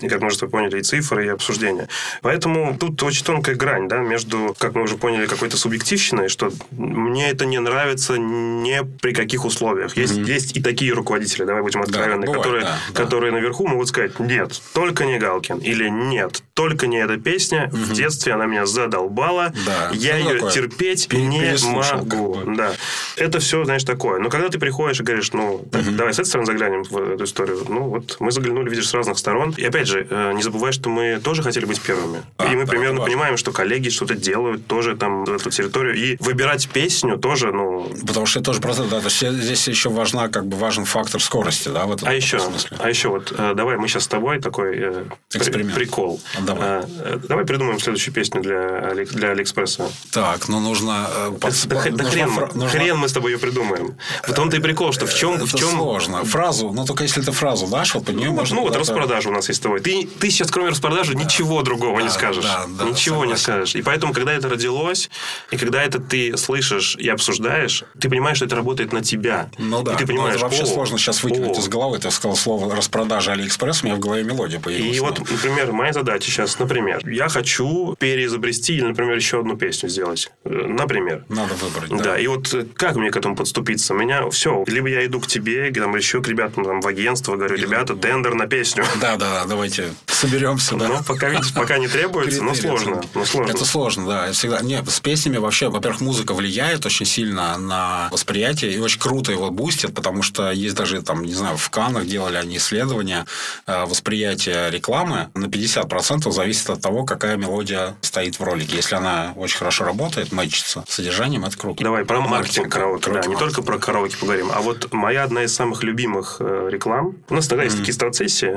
как 0.00 0.20
мы 0.20 0.28
уже 0.28 0.46
поняли, 0.48 0.78
и 0.78 0.82
цифры, 0.82 1.26
и 1.26 1.28
обсуждения. 1.28 1.88
Поэтому 2.22 2.76
тут 2.78 3.02
очень 3.02 3.24
тонкая 3.24 3.56
грань, 3.56 3.88
да, 3.88 3.98
между, 3.98 4.54
как 4.58 4.74
мы 4.74 4.82
уже 4.82 4.96
поняли, 4.96 5.26
какой-то 5.26 5.56
субъективщиной, 5.56 6.28
что 6.28 6.50
мне 6.70 7.30
это 7.30 7.46
не 7.46 7.58
нравится 7.58 8.16
ни 8.18 8.80
при 9.00 9.12
каких 9.12 9.44
условиях. 9.44 9.96
Есть, 9.96 10.14
mm-hmm. 10.14 10.32
есть 10.32 10.56
и 10.56 10.62
такие 10.62 10.92
руководители, 10.92 11.44
давай 11.44 11.62
будем 11.62 11.82
откровенны, 11.82 12.26
да, 12.26 12.32
бывает, 12.32 12.42
которые, 12.42 12.62
да, 12.62 12.78
да. 12.88 13.02
которые 13.02 13.32
наверху 13.32 13.66
могут 13.66 13.88
сказать, 13.88 14.18
нет, 14.18 14.60
только 14.74 15.04
не 15.06 15.18
Галкин, 15.18 15.58
или 15.58 15.88
нет, 15.88 16.42
только 16.54 16.86
не 16.86 16.98
эта 16.98 17.16
песня, 17.16 17.70
mm-hmm. 17.72 17.76
в 17.76 17.92
детстве 17.92 18.32
она 18.34 18.46
меня 18.46 18.66
задолбала, 18.66 19.52
да. 19.66 19.90
я 19.92 20.18
ну, 20.18 20.30
ее 20.30 20.34
такое. 20.34 20.50
терпеть 20.52 21.12
не 21.12 21.56
могу. 21.64 22.40
Да. 22.46 22.72
Это 23.16 23.40
все, 23.40 23.64
знаешь, 23.64 23.84
такое. 23.84 24.18
Но 24.18 24.28
когда 24.28 24.48
ты 24.48 24.58
приходишь 24.58 25.00
и 25.00 25.02
говоришь, 25.02 25.32
ну, 25.32 25.66
mm-hmm. 25.70 25.96
давай 25.96 26.12
с 26.12 26.18
этой 26.18 26.28
стороны 26.28 26.46
заглянем 26.46 26.84
в 26.90 26.96
эту 26.96 27.24
историю. 27.24 27.64
Ну, 27.68 27.88
вот 27.88 28.16
мы 28.20 28.30
заглянули, 28.30 28.68
видишь, 28.68 28.88
с 28.88 28.94
разных 28.94 29.18
сторон. 29.18 29.54
И 29.56 29.64
опять 29.64 29.86
же, 29.86 30.06
э, 30.08 30.32
не 30.34 30.42
забывай, 30.42 30.72
что 30.72 30.88
мы 30.88 31.20
тоже 31.22 31.42
хотели 31.42 31.64
быть 31.64 31.80
первыми. 31.80 32.22
А, 32.38 32.52
и 32.52 32.56
мы 32.56 32.64
да, 32.64 32.70
примерно 32.70 33.00
понимаем, 33.00 33.36
что 33.36 33.52
коллеги 33.52 33.88
что-то 33.88 34.14
делают 34.14 34.66
тоже 34.66 34.96
там 34.96 35.24
в 35.24 35.32
эту 35.32 35.50
территорию. 35.50 35.94
И 35.94 36.16
выбирать 36.20 36.68
песню 36.68 37.18
тоже, 37.18 37.52
ну... 37.52 37.90
Потому 38.06 38.26
что 38.26 38.40
это 38.40 38.46
тоже 38.46 38.60
процесс, 38.60 38.88
да, 38.88 39.00
то 39.00 39.06
есть 39.06 39.20
здесь 39.20 39.68
еще 39.68 39.90
важна, 39.90 40.28
как 40.28 40.46
бы 40.46 40.56
важен 40.56 40.84
фактор 40.84 41.20
скорости, 41.20 41.68
да, 41.68 41.86
в 41.86 41.92
этом 41.92 42.08
а 42.08 42.14
еще, 42.14 42.38
смысле. 42.38 42.76
А 42.80 42.88
еще 42.88 43.08
вот, 43.08 43.32
э, 43.36 43.54
давай 43.54 43.76
мы 43.76 43.88
сейчас 43.88 44.04
с 44.04 44.08
тобой 44.08 44.40
такой 44.40 44.76
э, 44.76 45.04
Эксперимент. 45.34 45.74
прикол. 45.74 46.20
А, 46.38 46.42
давай. 46.42 46.68
А, 46.68 47.20
давай 47.28 47.44
придумаем 47.44 47.78
следующую 47.78 48.14
песню 48.14 48.40
для, 48.42 48.92
для 49.06 49.30
Алиэкспресса. 49.30 49.90
Так, 50.12 50.48
ну 50.48 50.60
нужно... 50.60 51.08
Под, 51.40 51.54
да, 51.66 51.82
да, 51.82 51.90
нужно 51.90 52.04
хрен, 52.10 52.30
фра- 52.30 52.50
нужно... 52.54 52.68
хрен 52.68 52.96
мы 52.96 53.08
с 53.08 53.12
тобой 53.12 53.32
ее 53.32 53.38
придумаем. 53.38 53.96
В 54.22 54.32
том-то 54.32 54.56
и 54.56 54.60
прикол, 54.60 54.92
что 54.92 55.06
в 55.06 55.14
чем... 55.14 55.34
Это 55.34 55.46
в 55.46 55.54
чем... 55.54 55.70
сложно. 55.70 56.24
Фразу, 56.24 56.70
ну 56.80 56.86
только 56.86 57.04
если 57.04 57.20
ты 57.20 57.32
фразу 57.32 57.66
дашь, 57.66 57.94
вот 57.94 58.06
под 58.06 58.16
нее 58.16 58.30
ну, 58.30 58.36
можно... 58.36 58.56
Ну, 58.56 58.62
вот 58.62 58.74
распродажа 58.74 59.28
у 59.28 59.32
нас 59.32 59.48
есть 59.48 59.60
с 59.60 59.62
тобой. 59.62 59.80
Ты, 59.80 60.08
ты 60.18 60.30
сейчас, 60.30 60.50
кроме 60.50 60.70
распродажи, 60.70 61.14
да. 61.14 61.22
ничего 61.22 61.62
другого 61.62 61.98
да, 61.98 62.04
не 62.04 62.10
скажешь. 62.10 62.44
Да, 62.44 62.64
да, 62.66 62.84
ничего 62.84 63.20
согласен. 63.20 63.32
не 63.32 63.36
скажешь. 63.36 63.74
И 63.74 63.82
поэтому, 63.82 64.12
когда 64.12 64.32
это 64.32 64.48
родилось, 64.48 65.10
и 65.50 65.56
когда 65.56 65.82
это 65.82 66.00
ты 66.00 66.36
слышишь 66.36 66.96
и 66.96 67.08
обсуждаешь, 67.08 67.84
ты 68.00 68.08
понимаешь, 68.08 68.38
что 68.38 68.46
это 68.46 68.56
работает 68.56 68.92
на 68.92 69.02
тебя. 69.02 69.50
Ну 69.58 69.82
да. 69.82 69.94
И 69.94 69.96
ты 69.96 70.06
понимаешь, 70.06 70.40
ну, 70.40 70.46
вообще 70.46 70.62
о, 70.62 70.66
сложно 70.66 70.98
сейчас 70.98 71.22
выкинуть 71.22 71.58
о. 71.58 71.60
из 71.60 71.68
головы. 71.68 71.98
Ты 71.98 72.10
сказал 72.10 72.36
слово 72.36 72.74
распродажа 72.74 73.32
Алиэкспресс, 73.32 73.82
у 73.82 73.86
меня 73.86 73.96
в 73.96 74.00
голове 74.00 74.24
мелодия 74.24 74.60
появилась. 74.60 74.96
И 74.96 75.00
вот, 75.00 75.18
например, 75.18 75.72
моя 75.72 75.92
задача 75.92 76.30
сейчас, 76.30 76.58
например, 76.58 77.06
я 77.06 77.28
хочу 77.28 77.94
переизобрести 77.98 78.74
или, 78.74 78.84
например, 78.84 79.16
еще 79.16 79.40
одну 79.40 79.56
песню 79.56 79.88
сделать. 79.88 80.30
Э, 80.44 80.48
например. 80.48 81.24
Надо 81.28 81.54
выбрать. 81.54 81.90
Да. 81.90 82.04
да. 82.04 82.18
И 82.18 82.26
вот 82.26 82.54
как 82.76 82.96
мне 82.96 83.10
к 83.10 83.16
этому 83.16 83.36
подступиться? 83.36 83.94
Меня 83.94 84.28
все. 84.30 84.64
Либо 84.66 84.88
я 84.88 85.04
иду 85.04 85.20
к 85.20 85.26
тебе, 85.26 85.70
там, 85.72 85.96
еще 85.96 86.22
к 86.22 86.28
ребятам 86.28 86.64
там, 86.70 86.80
в 86.80 86.86
агентство, 86.86 87.34
говорю, 87.34 87.56
ребята, 87.56 87.96
тендер 87.96 88.34
на 88.34 88.46
песню. 88.46 88.84
Да, 89.00 89.16
да, 89.16 89.40
да, 89.40 89.44
давайте 89.44 89.92
соберемся. 90.06 90.76
Да. 90.76 90.86
Но 90.86 90.94
ну, 90.98 91.04
пока, 91.04 91.28
видишь, 91.28 91.52
пока 91.52 91.78
не 91.78 91.88
требуется, 91.88 92.44
но 92.44 92.54
сложно, 92.54 93.02
но 93.14 93.24
сложно. 93.24 93.50
Это 93.50 93.64
сложно, 93.64 94.06
да. 94.06 94.32
Всегда. 94.32 94.60
Нет, 94.60 94.88
с 94.88 95.00
песнями 95.00 95.38
вообще, 95.38 95.68
во-первых, 95.68 96.00
музыка 96.00 96.32
влияет 96.34 96.86
очень 96.86 97.06
сильно 97.06 97.56
на 97.58 98.08
восприятие, 98.12 98.72
и 98.72 98.78
очень 98.78 99.00
круто 99.00 99.32
его 99.32 99.50
бустит, 99.50 99.94
потому 99.94 100.22
что 100.22 100.52
есть 100.52 100.76
даже, 100.76 101.02
там, 101.02 101.24
не 101.24 101.34
знаю, 101.34 101.56
в 101.56 101.70
Канах 101.70 102.06
делали 102.06 102.36
они 102.36 102.58
исследования 102.58 103.26
э, 103.66 103.84
восприятия 103.86 104.70
рекламы 104.70 105.30
на 105.34 105.46
50% 105.46 106.30
зависит 106.30 106.70
от 106.70 106.80
того, 106.80 107.04
какая 107.04 107.36
мелодия 107.36 107.96
стоит 108.02 108.38
в 108.38 108.42
ролике. 108.44 108.76
Если 108.76 108.94
она 108.94 109.32
очень 109.36 109.58
хорошо 109.58 109.84
работает, 109.84 110.30
мэчится 110.30 110.84
содержанием, 110.88 111.44
это 111.44 111.58
круто. 111.58 111.82
Давай 111.82 112.04
про 112.04 112.20
маркетинг 112.20 112.70
караоке. 112.70 113.10
Да, 113.10 113.20
не 113.26 113.36
только 113.36 113.62
про 113.62 113.78
караоке 113.78 114.16
поговорим, 114.16 114.50
а 114.54 114.60
вот 114.60 114.92
моя 114.92 115.24
одна 115.24 115.44
из 115.44 115.54
самых 115.54 115.82
любимых 115.82 116.36
э, 116.40 116.59
реклам. 116.68 117.16
У 117.28 117.34
нас 117.34 117.48
тогда 117.48 117.62
mm-hmm. 117.62 117.66
есть 117.66 117.78
такие 117.78 117.94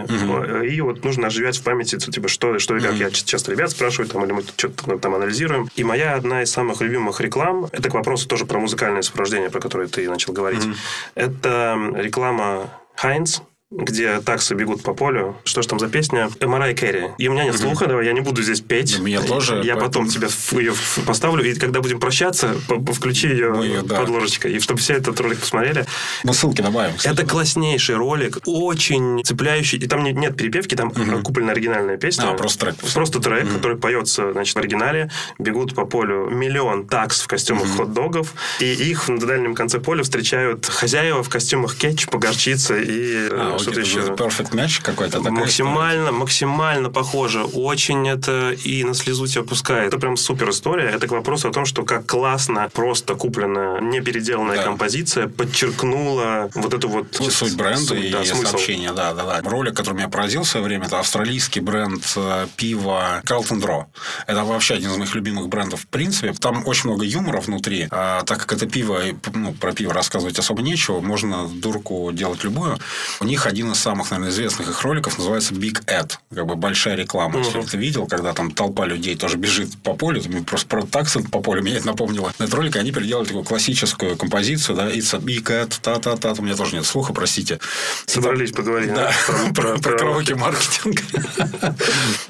mm-hmm. 0.05 0.67
и 0.67 0.81
вот 0.81 1.03
нужно 1.03 1.27
оживять 1.27 1.57
в 1.57 1.63
памяти, 1.63 1.97
типа, 1.97 2.27
что, 2.27 2.59
что 2.59 2.77
и 2.77 2.79
как. 2.79 2.93
Mm-hmm. 2.93 2.97
Я 2.97 3.11
часто 3.11 3.51
ребят 3.51 3.71
спрашиваю, 3.71 4.09
там, 4.09 4.23
или 4.25 4.31
мы 4.31 4.43
что-то 4.43 4.97
там 4.97 5.15
анализируем. 5.15 5.69
И 5.75 5.83
моя 5.83 6.15
одна 6.15 6.43
из 6.43 6.51
самых 6.51 6.81
любимых 6.81 7.21
реклам, 7.21 7.67
это 7.71 7.89
к 7.89 7.93
вопросу 7.93 8.27
тоже 8.27 8.45
про 8.45 8.59
музыкальное 8.59 9.01
сопровождение, 9.01 9.49
про 9.49 9.59
которое 9.59 9.87
ты 9.87 10.09
начал 10.09 10.33
говорить. 10.33 10.63
Mm-hmm. 10.63 10.75
Это 11.15 11.91
реклама 11.95 12.69
Heinz, 13.01 13.41
где 13.77 14.19
таксы 14.19 14.53
бегут 14.55 14.83
по 14.83 14.93
полю. 14.93 15.35
Что 15.43 15.61
ж 15.61 15.67
там 15.67 15.79
за 15.79 15.87
песня? 15.87 16.29
Марай 16.41 16.75
Кэрри. 16.75 17.11
И 17.17 17.27
у 17.27 17.33
меня 17.33 17.45
нет 17.45 17.57
слуха, 17.57 17.87
давай, 17.87 18.05
я 18.05 18.13
не 18.13 18.21
буду 18.21 18.41
здесь 18.43 18.61
петь. 18.61 18.99
У 18.99 19.03
меня 19.03 19.21
тоже. 19.21 19.61
Я 19.63 19.75
потом 19.75 20.07
тебе 20.07 20.27
ее 20.51 20.73
поставлю, 21.05 21.43
и 21.43 21.53
когда 21.55 21.81
будем 21.81 21.99
прощаться, 21.99 22.55
включи 22.93 23.27
ее, 23.27 23.59
ее 23.63 23.81
да. 23.81 23.97
подложечкой. 23.97 24.53
И 24.53 24.59
чтобы 24.59 24.79
все 24.79 24.93
этот 24.93 25.19
ролик 25.19 25.39
посмотрели. 25.39 25.85
Мы 26.23 26.33
ссылки 26.33 26.61
добавим. 26.61 26.95
Кстати. 26.95 27.13
Это 27.13 27.25
класснейший 27.25 27.95
ролик, 27.95 28.39
очень 28.45 29.23
цепляющий. 29.23 29.79
И 29.79 29.87
там 29.87 30.03
нет 30.03 30.37
перепевки, 30.37 30.75
там 30.75 30.89
угу. 30.89 31.21
куплена 31.23 31.51
оригинальная 31.51 31.97
песня. 31.97 32.29
А, 32.29 32.33
просто 32.33 32.65
трек. 32.65 32.75
Просто 32.93 33.19
трек, 33.19 33.45
угу. 33.45 33.55
который 33.55 33.77
поется, 33.77 34.31
значит, 34.33 34.55
в 34.55 34.59
оригинале. 34.59 35.09
Бегут 35.39 35.73
по 35.75 35.85
полю 35.85 36.29
миллион 36.29 36.87
такс 36.87 37.21
в 37.21 37.27
костюмах 37.27 37.65
угу. 37.65 37.83
хот-догов, 37.83 38.33
и 38.59 38.71
их 38.71 39.07
на 39.07 39.19
дальнем 39.19 39.55
конце 39.55 39.79
поля 39.79 40.03
встречают 40.03 40.65
хозяева 40.65 41.23
в 41.23 41.29
костюмах 41.29 41.75
кетчупа, 41.75 42.19
горчицы 42.19 42.83
и 42.83 43.27
а, 43.31 43.57
что-то 43.63 43.81
еще. 43.81 43.99
Perfect 43.99 44.51
Match 44.51 44.81
какой-то. 44.81 45.19
Максимально, 45.21 46.11
максимально 46.11 46.89
похоже. 46.89 47.43
Очень 47.43 48.07
это 48.07 48.51
и 48.51 48.83
на 48.83 48.93
слезу 48.93 49.27
тебя 49.27 49.43
пускает. 49.43 49.87
Это 49.87 49.97
прям 49.97 50.17
супер 50.17 50.49
история. 50.49 50.89
Это 50.89 51.07
к 51.07 51.11
вопросу 51.11 51.49
о 51.49 51.51
том, 51.51 51.65
что 51.65 51.83
как 51.83 52.05
классно 52.05 52.69
просто 52.73 53.15
купленная, 53.15 53.81
не 53.81 54.01
переделанная 54.01 54.57
да. 54.57 54.63
композиция 54.63 55.27
подчеркнула 55.27 56.49
вот 56.55 56.73
эту 56.73 56.89
вот... 56.89 57.07
Суть 57.15 57.55
бренда 57.55 57.79
суть, 57.79 58.03
и 58.03 58.09
да, 58.11 58.23
смысл. 58.23 58.51
сообщение. 58.51 58.91
Да, 58.91 59.13
да, 59.13 59.23
да. 59.25 59.49
Ролик, 59.49 59.75
который 59.75 59.95
меня 59.95 60.09
поразил 60.09 60.43
в 60.43 60.47
свое 60.47 60.65
время, 60.65 60.85
это 60.85 60.99
австралийский 60.99 61.59
бренд 61.59 62.03
э, 62.15 62.47
пива 62.55 63.21
Carlton 63.25 63.61
Draw. 63.61 63.85
Это 64.27 64.43
вообще 64.43 64.75
один 64.75 64.91
из 64.91 64.97
моих 64.97 65.15
любимых 65.15 65.47
брендов 65.47 65.81
в 65.81 65.87
принципе. 65.87 66.33
Там 66.33 66.65
очень 66.67 66.89
много 66.89 67.05
юмора 67.05 67.41
внутри. 67.41 67.87
А, 67.91 68.23
так 68.23 68.39
как 68.39 68.53
это 68.53 68.67
пиво, 68.67 69.01
ну, 69.33 69.53
про 69.53 69.73
пиво 69.73 69.93
рассказывать 69.93 70.37
особо 70.39 70.61
нечего, 70.61 70.99
можно 70.99 71.47
дурку 71.47 72.11
делать 72.11 72.43
любую. 72.43 72.77
У 73.19 73.25
них 73.25 73.45
один 73.53 73.71
из 73.71 73.79
самых, 73.79 74.09
наверное, 74.09 74.31
известных 74.31 74.67
их 74.67 74.81
роликов 74.81 75.17
называется 75.17 75.53
Big 75.53 75.85
Ad. 75.85 76.13
Как 76.33 76.45
бы 76.45 76.55
большая 76.55 76.95
реклама. 76.95 77.39
Угу. 77.39 77.45
Если 77.45 77.61
ты 77.61 77.77
видел, 77.77 78.07
когда 78.07 78.33
там 78.33 78.49
толпа 78.49 78.85
людей 78.85 79.15
тоже 79.15 79.37
бежит 79.37 79.77
по 79.83 79.93
полю, 79.93 80.21
там 80.21 80.43
просто 80.43 80.67
про 80.67 80.81
таксент 80.83 81.29
по 81.29 81.39
полю 81.39 81.61
меня 81.63 81.77
это 81.77 81.87
напомнило. 81.87 82.33
На 82.39 82.45
этот 82.45 82.55
ролик 82.55 82.75
они 82.75 82.91
переделали 82.91 83.25
такую 83.25 83.43
классическую 83.43 84.17
композицию, 84.17 84.75
да, 84.75 84.89
It's 84.89 85.15
a 85.15 85.19
Big 85.19 85.43
Ad, 85.43 85.75
та-та-та. 85.81 86.33
У 86.37 86.41
меня 86.41 86.55
тоже 86.55 86.75
нет 86.75 86.85
слуха, 86.85 87.13
простите. 87.13 87.59
Собрались 88.07 88.51
поговорить 88.51 88.93
да, 88.93 89.11
про, 89.53 89.77
про, 89.77 89.97
караоке 89.97 90.35
маркетинг. 90.35 91.01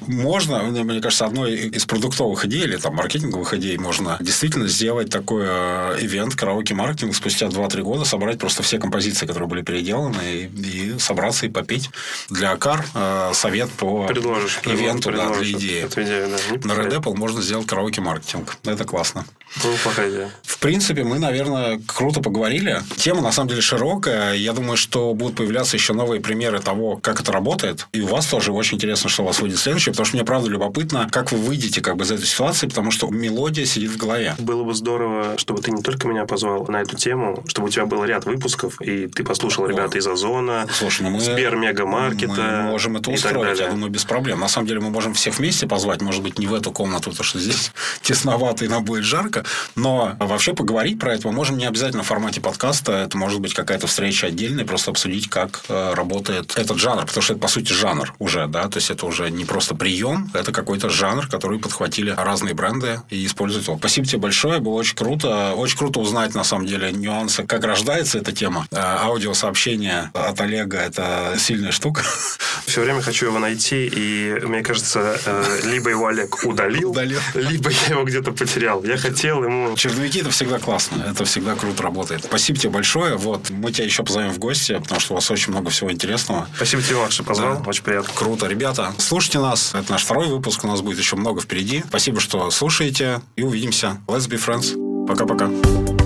Можно, 0.00 0.62
мне 0.62 1.00
кажется, 1.00 1.24
одной 1.24 1.54
из 1.54 1.86
продуктовых 1.86 2.44
идей 2.44 2.64
или 2.64 2.76
там 2.76 2.94
маркетинговых 2.94 3.54
идей 3.54 3.78
можно 3.78 4.18
действительно 4.20 4.68
сделать 4.68 5.08
такой 5.08 5.44
э, 5.46 5.98
ивент 6.00 6.34
караоке 6.34 6.74
маркетинг 6.74 7.16
спустя 7.16 7.46
2-3 7.46 7.82
года, 7.82 8.04
собрать 8.04 8.38
просто 8.38 8.62
все 8.62 8.78
композиции, 8.78 9.26
которые 9.26 9.48
были 9.48 9.62
переделаны, 9.62 10.20
и, 10.22 10.44
и 10.44 10.98
собраться 11.04 11.46
и 11.46 11.48
попить. 11.48 11.90
Для 12.30 12.56
Кар 12.56 12.84
э, 12.94 13.32
совет 13.34 13.70
по 13.70 14.06
предложишь, 14.06 14.60
ивенту, 14.64 15.12
да, 15.12 15.30
для 15.30 15.52
идеи. 15.52 15.84
Эту 15.84 16.02
идею, 16.02 16.28
да. 16.28 16.68
На 16.68 16.72
Red 16.72 17.00
Apple 17.00 17.14
можно 17.14 17.42
сделать 17.42 17.66
караоке 17.66 18.00
маркетинг. 18.00 18.56
Это 18.64 18.84
классно. 18.84 19.24
Ну, 19.62 19.70
пока 19.84 20.08
идея. 20.08 20.30
В 20.42 20.58
принципе, 20.58 21.04
мы, 21.04 21.18
наверное, 21.18 21.80
круто 21.86 22.20
поговорили. 22.20 22.82
Тема, 22.96 23.20
на 23.20 23.30
самом 23.30 23.50
деле, 23.50 23.60
широкая. 23.60 24.34
Я 24.34 24.52
думаю, 24.52 24.76
что 24.76 25.14
будут 25.14 25.36
появляться 25.36 25.76
еще 25.76 25.92
новые 25.92 26.20
примеры 26.20 26.58
того, 26.58 26.96
как 26.96 27.20
это 27.20 27.30
работает. 27.30 27.86
И 27.92 28.00
у 28.00 28.06
вас 28.06 28.26
тоже 28.26 28.50
очень 28.52 28.76
интересно, 28.76 29.08
что 29.08 29.22
у 29.22 29.26
вас 29.26 29.40
выйдет 29.40 29.58
следующее, 29.58 29.92
потому 29.92 30.06
что 30.06 30.16
мне, 30.16 30.24
правда, 30.24 30.48
любопытно, 30.48 31.08
как 31.10 31.30
вы 31.30 31.38
выйдете 31.38 31.80
как 31.80 31.96
бы 31.96 32.04
из 32.04 32.10
этой 32.10 32.26
ситуации, 32.26 32.66
потому 32.66 32.90
что 32.90 33.08
мелодия 33.08 33.64
сидит 33.64 33.90
в 33.90 33.96
голове. 33.96 34.34
Было 34.38 34.64
бы 34.64 34.74
здорово, 34.74 35.38
чтобы 35.38 35.62
ты 35.62 35.70
не 35.70 35.82
только 35.82 36.08
меня 36.08 36.24
позвал 36.24 36.66
на 36.66 36.80
эту 36.80 36.96
тему, 36.96 37.44
чтобы 37.46 37.68
у 37.68 37.70
тебя 37.70 37.86
был 37.86 38.04
ряд 38.04 38.24
выпусков, 38.24 38.80
и 38.80 39.06
ты 39.06 39.22
послушал 39.22 39.66
ребята 39.66 39.98
из 39.98 40.06
Озона, 40.06 40.66
Слушай, 40.94 41.10
ну 41.10 41.16
мы, 41.16 41.20
Сбер 41.20 41.56
Мегамаркета. 41.56 42.32
Мы 42.32 42.62
можем 42.70 42.96
это 42.96 43.10
устроить, 43.10 43.58
я 43.58 43.68
думаю, 43.68 43.90
без 43.90 44.04
проблем. 44.04 44.38
На 44.38 44.48
самом 44.48 44.68
деле 44.68 44.78
мы 44.78 44.90
можем 44.90 45.14
всех 45.14 45.38
вместе 45.38 45.66
позвать, 45.66 46.00
может 46.00 46.22
быть, 46.22 46.38
не 46.38 46.46
в 46.46 46.54
эту 46.54 46.70
комнату, 46.70 47.10
потому 47.10 47.24
что 47.24 47.40
здесь 47.40 47.72
тесновато 48.02 48.64
и 48.64 48.68
нам 48.68 48.84
будет 48.84 49.02
жарко, 49.02 49.44
но 49.74 50.14
вообще 50.20 50.54
поговорить 50.54 51.00
про 51.00 51.14
это 51.14 51.26
мы 51.26 51.34
можем 51.34 51.58
не 51.58 51.66
обязательно 51.66 52.04
в 52.04 52.06
формате 52.06 52.40
подкаста, 52.40 52.92
это 52.92 53.18
может 53.18 53.40
быть 53.40 53.54
какая-то 53.54 53.88
встреча 53.88 54.28
отдельная, 54.28 54.64
просто 54.64 54.92
обсудить, 54.92 55.28
как 55.28 55.62
э, 55.68 55.94
работает 55.94 56.56
этот 56.56 56.78
жанр, 56.78 57.06
потому 57.06 57.22
что 57.22 57.32
это, 57.32 57.42
по 57.42 57.48
сути, 57.48 57.72
жанр 57.72 58.14
уже, 58.20 58.46
да, 58.46 58.68
то 58.68 58.76
есть 58.76 58.90
это 58.90 59.04
уже 59.06 59.30
не 59.30 59.44
просто 59.44 59.74
прием, 59.74 60.30
это 60.32 60.52
какой-то 60.52 60.90
жанр, 60.90 61.26
который 61.26 61.58
подхватили 61.58 62.14
разные 62.16 62.54
бренды 62.54 63.00
и 63.10 63.26
используют 63.26 63.66
его. 63.66 63.78
Спасибо 63.78 64.06
тебе 64.06 64.20
большое, 64.20 64.60
было 64.60 64.74
очень 64.74 64.94
круто. 64.94 65.54
Очень 65.56 65.78
круто 65.78 65.98
узнать, 65.98 66.34
на 66.36 66.44
самом 66.44 66.66
деле, 66.66 66.92
нюансы, 66.92 67.42
как 67.42 67.64
рождается 67.64 68.18
эта 68.18 68.30
тема. 68.30 68.68
Э, 68.70 68.76
аудиосообщение 68.78 70.10
от 70.14 70.40
Олега– 70.40 70.83
это 70.86 71.34
сильная 71.38 71.72
штука. 71.72 72.02
Все 72.66 72.80
время 72.82 73.00
хочу 73.02 73.26
его 73.26 73.38
найти, 73.38 73.86
и 73.86 74.40
мне 74.44 74.62
кажется, 74.62 75.18
э, 75.24 75.60
либо 75.64 75.90
его 75.90 76.06
Олег 76.06 76.44
удалил, 76.44 76.90
удалил. 76.92 77.20
либо 77.34 77.70
я 77.70 77.94
его 77.94 78.04
где-то 78.04 78.32
потерял. 78.32 78.82
Я 78.84 78.96
хотел 78.96 79.44
ему... 79.44 79.76
Черновики– 79.76 80.18
это 80.20 80.30
всегда 80.30 80.58
классно, 80.58 81.04
это 81.10 81.24
всегда 81.24 81.54
круто 81.54 81.82
работает. 81.82 82.24
Спасибо 82.24 82.58
тебе 82.58 82.70
большое. 82.70 83.16
Вот, 83.16 83.50
мы 83.50 83.72
тебя 83.72 83.84
еще 83.84 84.02
позовем 84.02 84.30
в 84.30 84.38
гости, 84.38 84.78
потому 84.78 85.00
что 85.00 85.14
у 85.14 85.16
вас 85.16 85.30
очень 85.30 85.52
много 85.52 85.70
всего 85.70 85.90
интересного. 85.90 86.48
Спасибо 86.56 86.82
тебе, 86.82 86.96
Макс, 86.96 87.14
что 87.14 87.24
позвал. 87.24 87.62
Да. 87.62 87.68
Очень 87.68 87.84
приятно. 87.84 88.12
Круто. 88.14 88.46
Ребята, 88.46 88.92
слушайте 88.98 89.38
нас. 89.38 89.74
Это 89.74 89.92
наш 89.92 90.04
второй 90.04 90.28
выпуск. 90.28 90.64
У 90.64 90.68
нас 90.68 90.80
будет 90.80 90.98
еще 90.98 91.16
много 91.16 91.40
впереди. 91.40 91.84
Спасибо, 91.88 92.20
что 92.20 92.50
слушаете. 92.50 93.20
И 93.36 93.42
увидимся. 93.42 93.98
Let's 94.06 94.28
be 94.28 94.38
friends. 94.38 95.06
Пока-пока. 95.06 96.03